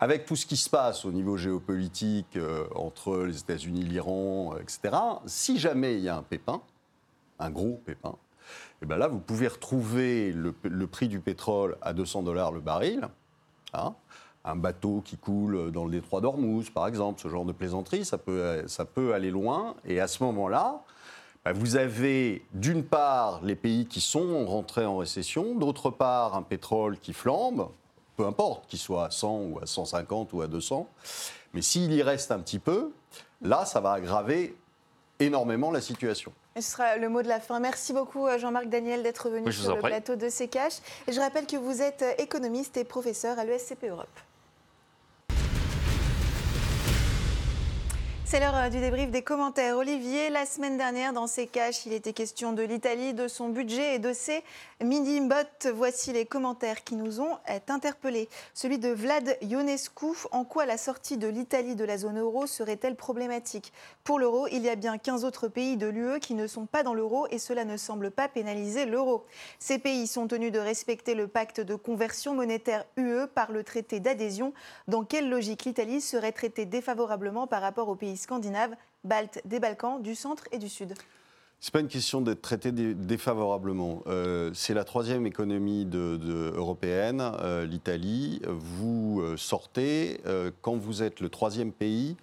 avec 0.00 0.24
tout 0.26 0.36
ce 0.36 0.46
qui 0.46 0.56
se 0.56 0.68
passe 0.68 1.04
au 1.04 1.12
niveau 1.12 1.36
géopolitique 1.36 2.38
entre 2.74 3.18
les 3.18 3.38
États-Unis, 3.38 3.82
l'Iran, 3.82 4.56
etc., 4.56 4.96
si 5.26 5.58
jamais 5.58 5.94
il 5.94 6.00
y 6.00 6.08
a 6.08 6.16
un 6.16 6.22
pépin, 6.22 6.60
un 7.38 7.50
gros 7.50 7.80
pépin, 7.84 8.16
et 8.80 8.84
eh 8.84 8.86
bien 8.86 8.96
là, 8.96 9.08
vous 9.08 9.18
pouvez 9.18 9.46
retrouver 9.46 10.32
le, 10.32 10.86
prix 10.86 11.08
du 11.08 11.20
pétrole 11.20 11.76
à 11.82 11.92
200 11.92 12.22
dollars 12.22 12.50
le 12.50 12.60
baril. 12.60 13.08
Hein. 13.74 13.94
un 14.42 14.56
bateau 14.56 15.02
qui 15.04 15.18
coule 15.18 15.70
dans 15.70 15.84
le 15.84 15.90
détroit 15.90 16.22
d'Ormuz, 16.22 16.70
par 16.70 16.86
exemple, 16.86 17.20
ce 17.20 17.28
genre 17.28 17.44
de 17.44 17.52
plaisanterie, 17.52 18.06
ça 18.06 18.16
peut, 18.16 18.64
ça 18.68 18.86
peut 18.86 19.12
aller 19.12 19.30
loin. 19.30 19.74
Et 19.84 20.00
à 20.00 20.08
ce 20.08 20.24
moment-là, 20.24 20.82
bah, 21.44 21.52
vous 21.52 21.76
avez 21.76 22.42
d'une 22.54 22.82
part 22.82 23.40
les 23.42 23.54
pays 23.54 23.86
qui 23.86 24.00
sont 24.00 24.46
rentrés 24.46 24.86
en 24.86 24.96
récession, 24.96 25.54
d'autre 25.54 25.90
part 25.90 26.34
un 26.34 26.42
pétrole 26.42 26.98
qui 26.98 27.12
flambe, 27.12 27.68
peu 28.16 28.26
importe 28.26 28.66
qu'il 28.66 28.78
soit 28.78 29.06
à 29.06 29.10
100 29.10 29.40
ou 29.42 29.58
à 29.62 29.66
150 29.66 30.32
ou 30.32 30.42
à 30.42 30.46
200. 30.46 30.88
Mais 31.52 31.62
s'il 31.62 31.92
y 31.92 32.02
reste 32.02 32.30
un 32.30 32.38
petit 32.40 32.58
peu, 32.58 32.92
là, 33.42 33.64
ça 33.64 33.80
va 33.80 33.92
aggraver 33.92 34.56
énormément 35.20 35.70
la 35.70 35.80
situation. 35.80 36.32
ce 36.56 36.62
sera 36.62 36.96
le 36.96 37.08
mot 37.08 37.22
de 37.22 37.28
la 37.28 37.40
fin. 37.40 37.60
Merci 37.60 37.92
beaucoup 37.92 38.26
euh, 38.26 38.38
Jean-Marc 38.38 38.68
Daniel 38.68 39.02
d'être 39.02 39.28
venu 39.30 39.52
sur 39.52 39.76
le 39.76 39.80
plateau 39.80 40.16
de 40.16 40.28
CKH. 40.28 40.80
Et 41.08 41.12
je 41.12 41.20
rappelle 41.20 41.46
que 41.46 41.56
vous 41.56 41.82
êtes 41.82 42.02
euh, 42.02 42.12
économiste 42.18 42.76
et 42.76 42.84
professeur 42.84 43.38
à 43.38 43.44
l'ESCP 43.44 43.84
Europe. 43.84 44.08
C'est 48.30 48.38
l'heure 48.38 48.54
euh, 48.54 48.68
du 48.68 48.78
débrief 48.78 49.10
des 49.10 49.22
commentaires. 49.22 49.76
Olivier, 49.76 50.30
la 50.30 50.46
semaine 50.46 50.78
dernière, 50.78 51.12
dans 51.12 51.26
ses 51.26 51.48
caches, 51.48 51.84
il 51.86 51.92
était 51.92 52.12
question 52.12 52.52
de 52.52 52.62
l'Italie, 52.62 53.12
de 53.12 53.26
son 53.26 53.48
budget 53.48 53.96
et 53.96 53.98
de 53.98 54.12
ses 54.12 54.44
mini-bots. 54.80 55.72
Voici 55.74 56.12
les 56.12 56.26
commentaires 56.26 56.84
qui 56.84 56.94
nous 56.94 57.20
ont 57.20 57.38
interpellés. 57.66 58.28
Celui 58.54 58.78
de 58.78 58.90
Vlad 58.90 59.36
Ionescu. 59.42 60.28
En 60.30 60.44
quoi 60.44 60.64
la 60.64 60.78
sortie 60.78 61.16
de 61.16 61.26
l'Italie 61.26 61.74
de 61.74 61.84
la 61.84 61.98
zone 61.98 62.20
euro 62.20 62.46
serait-elle 62.46 62.94
problématique? 62.94 63.72
Pour 64.04 64.20
l'euro, 64.20 64.46
il 64.46 64.62
y 64.62 64.68
a 64.68 64.76
bien 64.76 64.96
15 64.96 65.24
autres 65.24 65.48
pays 65.48 65.76
de 65.76 65.88
l'UE 65.88 66.20
qui 66.20 66.34
ne 66.34 66.46
sont 66.46 66.66
pas 66.66 66.84
dans 66.84 66.94
l'euro 66.94 67.26
et 67.32 67.40
cela 67.40 67.64
ne 67.64 67.76
semble 67.76 68.12
pas 68.12 68.28
pénaliser 68.28 68.86
l'euro. 68.86 69.26
Ces 69.58 69.80
pays 69.80 70.06
sont 70.06 70.28
tenus 70.28 70.52
de 70.52 70.60
respecter 70.60 71.16
le 71.16 71.26
pacte 71.26 71.60
de 71.60 71.74
conversion 71.74 72.36
monétaire 72.36 72.84
UE 72.96 73.26
par 73.34 73.50
le 73.50 73.64
traité 73.64 73.98
d'adhésion. 73.98 74.52
Dans 74.86 75.02
quelle 75.02 75.28
logique 75.28 75.64
l'Italie 75.64 76.00
serait 76.00 76.30
traitée 76.30 76.64
défavorablement 76.64 77.48
par 77.48 77.60
rapport 77.60 77.88
aux 77.88 77.96
pays 77.96 78.19
scandinaves, 78.20 78.74
baltes, 79.02 79.40
des 79.44 79.58
Balkans, 79.58 80.00
du 80.00 80.14
centre 80.14 80.44
et 80.52 80.58
du 80.58 80.68
sud 80.68 80.94
c'est 81.60 81.74
pas 81.74 81.80
une 81.80 81.88
question 81.88 82.22
d'être 82.22 82.40
traité 82.40 82.72
défavorablement. 82.72 84.02
Euh, 84.06 84.50
c'est 84.54 84.72
la 84.72 84.84
troisième 84.84 85.26
économie 85.26 85.86
européenne, 85.92 87.20
euh, 87.20 87.66
l'Italie. 87.66 88.40
Vous 88.48 89.20
euh, 89.20 89.36
sortez, 89.36 90.22
quand 90.62 90.76
vous 90.76 91.02
êtes 91.02 91.20
le 91.20 91.28
troisième 91.28 91.72
pays, 91.72 92.16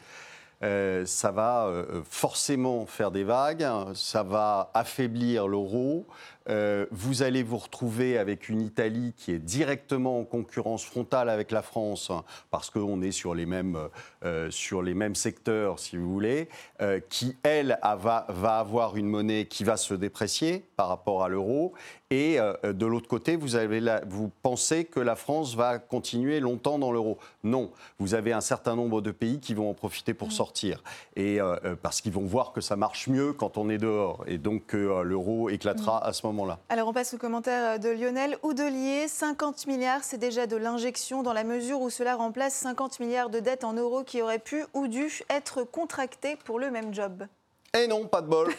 ça 0.62 1.32
va 1.32 1.72
forcément 2.10 2.88
faire 2.88 3.12
des 3.12 3.24
vagues, 3.24 3.64
ça 3.94 4.24
va 4.24 4.72
affaiblir 4.74 5.48
l'euro, 5.48 6.08
euh, 6.50 6.86
vous 6.92 7.24
allez 7.24 7.44
vous 7.44 7.58
retrouver 7.58 8.18
avec 8.18 8.50
une 8.50 8.62
Italie 8.62 9.14
qui 9.18 9.32
est 9.32 9.40
directement 9.40 10.20
en 10.20 10.24
concurrence 10.24 10.84
frontale 10.84 11.30
avec 11.30 11.52
la 11.52 11.62
France, 11.62 12.10
hein, 12.10 12.24
parce 12.52 12.70
qu'on 12.70 13.02
est 13.02 13.12
sur 13.12 13.36
les, 13.36 13.46
mêmes, 13.46 13.78
euh, 14.24 14.50
sur 14.50 14.82
les 14.82 14.94
mêmes 14.94 15.16
secteurs, 15.16 15.80
si 15.80 15.98
vous 15.98 16.12
voulez, 16.12 16.48
euh, 16.82 17.00
qui, 17.10 17.36
elle, 17.44 17.80
va, 17.82 18.26
va 18.30 18.60
avoir 18.60 18.96
une 18.96 19.08
monnaie 19.08 19.46
qui 19.46 19.64
va 19.64 19.78
se 19.78 19.94
déprécier 19.94 20.64
par 20.76 20.88
rapport 20.88 21.24
à 21.24 21.30
l'euro. 21.30 21.74
Et 22.10 22.38
de 22.64 22.86
l'autre 22.86 23.10
côté, 23.10 23.36
vous, 23.36 23.58
avez 23.58 23.82
vous 24.08 24.32
pensez 24.42 24.86
que 24.86 25.02
la 25.02 25.18
France 25.18 25.56
va 25.56 25.78
continuer 25.78 26.40
longtemps 26.40 26.80
dans 26.80 26.94
l'euro. 26.94 27.18
Non, 27.44 27.70
vous 28.00 28.14
avez 28.14 28.32
un 28.32 28.40
certain 28.40 28.78
nombre 28.78 29.02
de 29.02 29.12
pays 29.12 29.42
qui 29.42 29.54
vont 29.54 29.70
en 29.70 29.74
profiter 29.74 30.14
pour 30.14 30.30
mmh. 30.30 30.32
sortir. 30.32 30.84
Et 31.18 31.40
parce 31.82 32.00
qu'ils 32.00 32.14
vont 32.14 32.24
voir 32.24 32.54
que 32.54 32.62
ça 32.62 32.78
marche 32.78 33.10
mieux 33.10 33.34
quand 33.34 33.58
on 33.58 33.70
est 33.70 33.78
dehors. 33.78 34.24
Et 34.26 34.38
donc 34.38 34.72
l'euro 34.72 35.50
éclatera 35.50 36.00
mmh. 36.00 36.08
à 36.08 36.14
ce 36.14 36.26
moment 36.26 36.37
alors 36.69 36.88
on 36.88 36.93
passe 36.93 37.13
au 37.13 37.17
commentaire 37.17 37.80
de 37.80 37.89
Lionel 37.89 38.38
Houdelier. 38.43 39.08
50 39.08 39.65
milliards, 39.67 40.04
c'est 40.04 40.17
déjà 40.17 40.45
de 40.45 40.56
l'injection 40.56 41.23
dans 41.23 41.34
la 41.34 41.43
mesure 41.43 41.82
où 41.82 41.89
cela 41.89 42.15
remplace 42.15 42.54
50 42.54 43.00
milliards 43.00 43.30
de 43.30 43.39
dettes 43.39 43.63
en 43.63 43.73
euros 43.73 44.04
qui 44.04 44.21
auraient 44.21 44.39
pu 44.39 44.63
ou 44.73 44.88
dû 44.88 45.10
être 45.30 45.63
contractées 45.63 46.36
pour 46.36 46.60
le 46.60 46.69
même 46.69 46.93
job. 46.93 47.26
Eh 47.73 47.88
non, 47.88 48.08
pas 48.08 48.21
de 48.21 48.28
bol. 48.28 48.54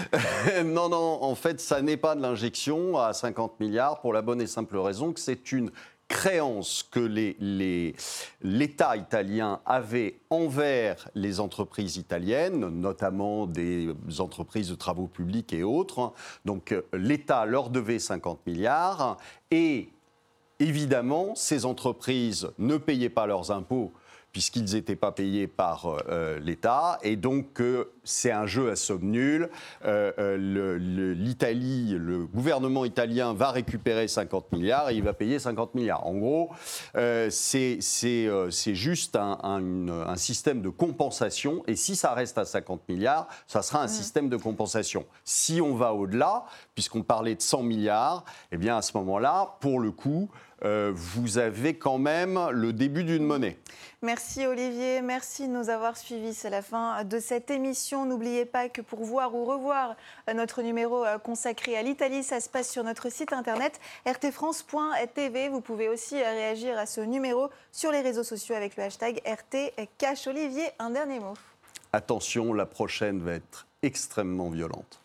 non, 0.64 0.88
non, 0.88 1.22
en 1.22 1.34
fait, 1.34 1.60
ça 1.60 1.82
n'est 1.82 1.96
pas 1.96 2.14
de 2.14 2.22
l'injection 2.22 2.98
à 2.98 3.12
50 3.12 3.58
milliards 3.58 4.00
pour 4.00 4.12
la 4.12 4.22
bonne 4.22 4.40
et 4.40 4.46
simple 4.46 4.76
raison 4.76 5.12
que 5.12 5.20
c'est 5.20 5.52
une 5.52 5.70
créance 6.08 6.82
que 6.82 7.00
l'État 8.42 8.96
italien 8.96 9.60
avait 9.66 10.20
envers 10.30 11.08
les 11.14 11.40
entreprises 11.40 11.96
italiennes, 11.96 12.68
notamment 12.68 13.46
des 13.46 13.94
entreprises 14.18 14.68
de 14.68 14.74
travaux 14.74 15.06
publics 15.06 15.52
et 15.52 15.62
autres. 15.62 16.12
Donc 16.44 16.74
l'État 16.92 17.46
leur 17.46 17.70
devait 17.70 17.98
50 17.98 18.46
milliards 18.46 19.16
et 19.50 19.88
évidemment, 20.60 21.34
ces 21.34 21.64
entreprises 21.64 22.50
ne 22.58 22.76
payaient 22.76 23.08
pas 23.08 23.26
leurs 23.26 23.50
impôts 23.50 23.92
puisqu'ils 24.34 24.74
n'étaient 24.74 24.96
pas 24.96 25.12
payés 25.12 25.46
par 25.46 25.86
euh, 25.86 25.98
euh, 26.08 26.40
l'État. 26.40 26.98
Et 27.04 27.14
donc, 27.14 27.60
euh, 27.60 27.92
c'est 28.02 28.32
un 28.32 28.46
jeu 28.46 28.68
à 28.68 28.74
somme 28.74 29.04
nulle. 29.04 29.48
L'Italie, 31.16 31.94
le, 31.96 32.26
gouvernement 32.26 32.84
italien 32.84 33.32
va 33.32 33.52
récupérer 33.52 34.08
50 34.08 34.50
milliards 34.50 34.90
et 34.90 34.96
il 34.96 35.04
va 35.04 35.12
payer 35.12 35.38
50 35.38 35.76
milliards. 35.76 36.04
En 36.04 36.14
gros, 36.14 36.50
c'est 37.30 37.78
juste 38.50 39.14
un, 39.14 39.38
un, 39.44 40.16
système 40.16 40.62
de 40.62 40.68
compensation. 40.68 41.62
Et 41.68 41.76
si 41.76 41.94
ça 41.94 42.12
reste 42.12 42.36
à 42.36 42.44
50 42.44 42.88
milliards, 42.88 43.28
ça 43.46 43.62
sera 43.62 43.84
un 43.84 43.88
système 43.88 44.28
de 44.28 44.36
compensation. 44.36 45.06
Si 45.22 45.60
on 45.62 45.76
va 45.76 45.94
au-delà, 45.94 46.44
puisqu'on 46.74 47.02
parlait 47.02 47.36
de 47.36 47.42
100 47.42 47.62
milliards, 47.62 48.24
eh 48.50 48.56
bien, 48.56 48.76
à 48.76 48.82
ce 48.82 48.96
moment-là, 48.96 49.56
pour 49.60 49.78
le 49.78 49.92
coup, 49.92 50.28
euh, 50.64 50.92
vous 50.94 51.38
avez 51.38 51.74
quand 51.74 51.98
même 51.98 52.48
le 52.50 52.72
début 52.72 53.04
d'une 53.04 53.24
monnaie. 53.24 53.58
Merci 54.02 54.46
Olivier, 54.46 55.00
merci 55.00 55.48
de 55.48 55.52
nous 55.52 55.70
avoir 55.70 55.96
suivis. 55.96 56.34
C'est 56.34 56.50
la 56.50 56.62
fin 56.62 57.04
de 57.04 57.18
cette 57.18 57.50
émission. 57.50 58.04
N'oubliez 58.04 58.44
pas 58.44 58.68
que 58.68 58.82
pour 58.82 59.02
voir 59.02 59.34
ou 59.34 59.44
revoir 59.44 59.96
notre 60.34 60.62
numéro 60.62 61.04
euh, 61.04 61.18
consacré 61.18 61.76
à 61.76 61.82
l'Italie, 61.82 62.22
ça 62.22 62.40
se 62.40 62.48
passe 62.48 62.70
sur 62.70 62.84
notre 62.84 63.10
site 63.10 63.32
internet 63.32 63.80
rtfrance.tv. 64.06 65.48
Vous 65.48 65.60
pouvez 65.60 65.88
aussi 65.88 66.16
euh, 66.16 66.30
réagir 66.30 66.78
à 66.78 66.86
ce 66.86 67.00
numéro 67.00 67.48
sur 67.72 67.92
les 67.92 68.00
réseaux 68.00 68.24
sociaux 68.24 68.54
avec 68.54 68.76
le 68.76 68.84
hashtag 68.84 69.22
RT 69.26 69.72
Olivier, 70.26 70.64
un 70.78 70.90
dernier 70.90 71.20
mot. 71.20 71.34
Attention, 71.92 72.52
la 72.52 72.66
prochaine 72.66 73.20
va 73.20 73.32
être 73.32 73.66
extrêmement 73.82 74.50
violente. 74.50 75.00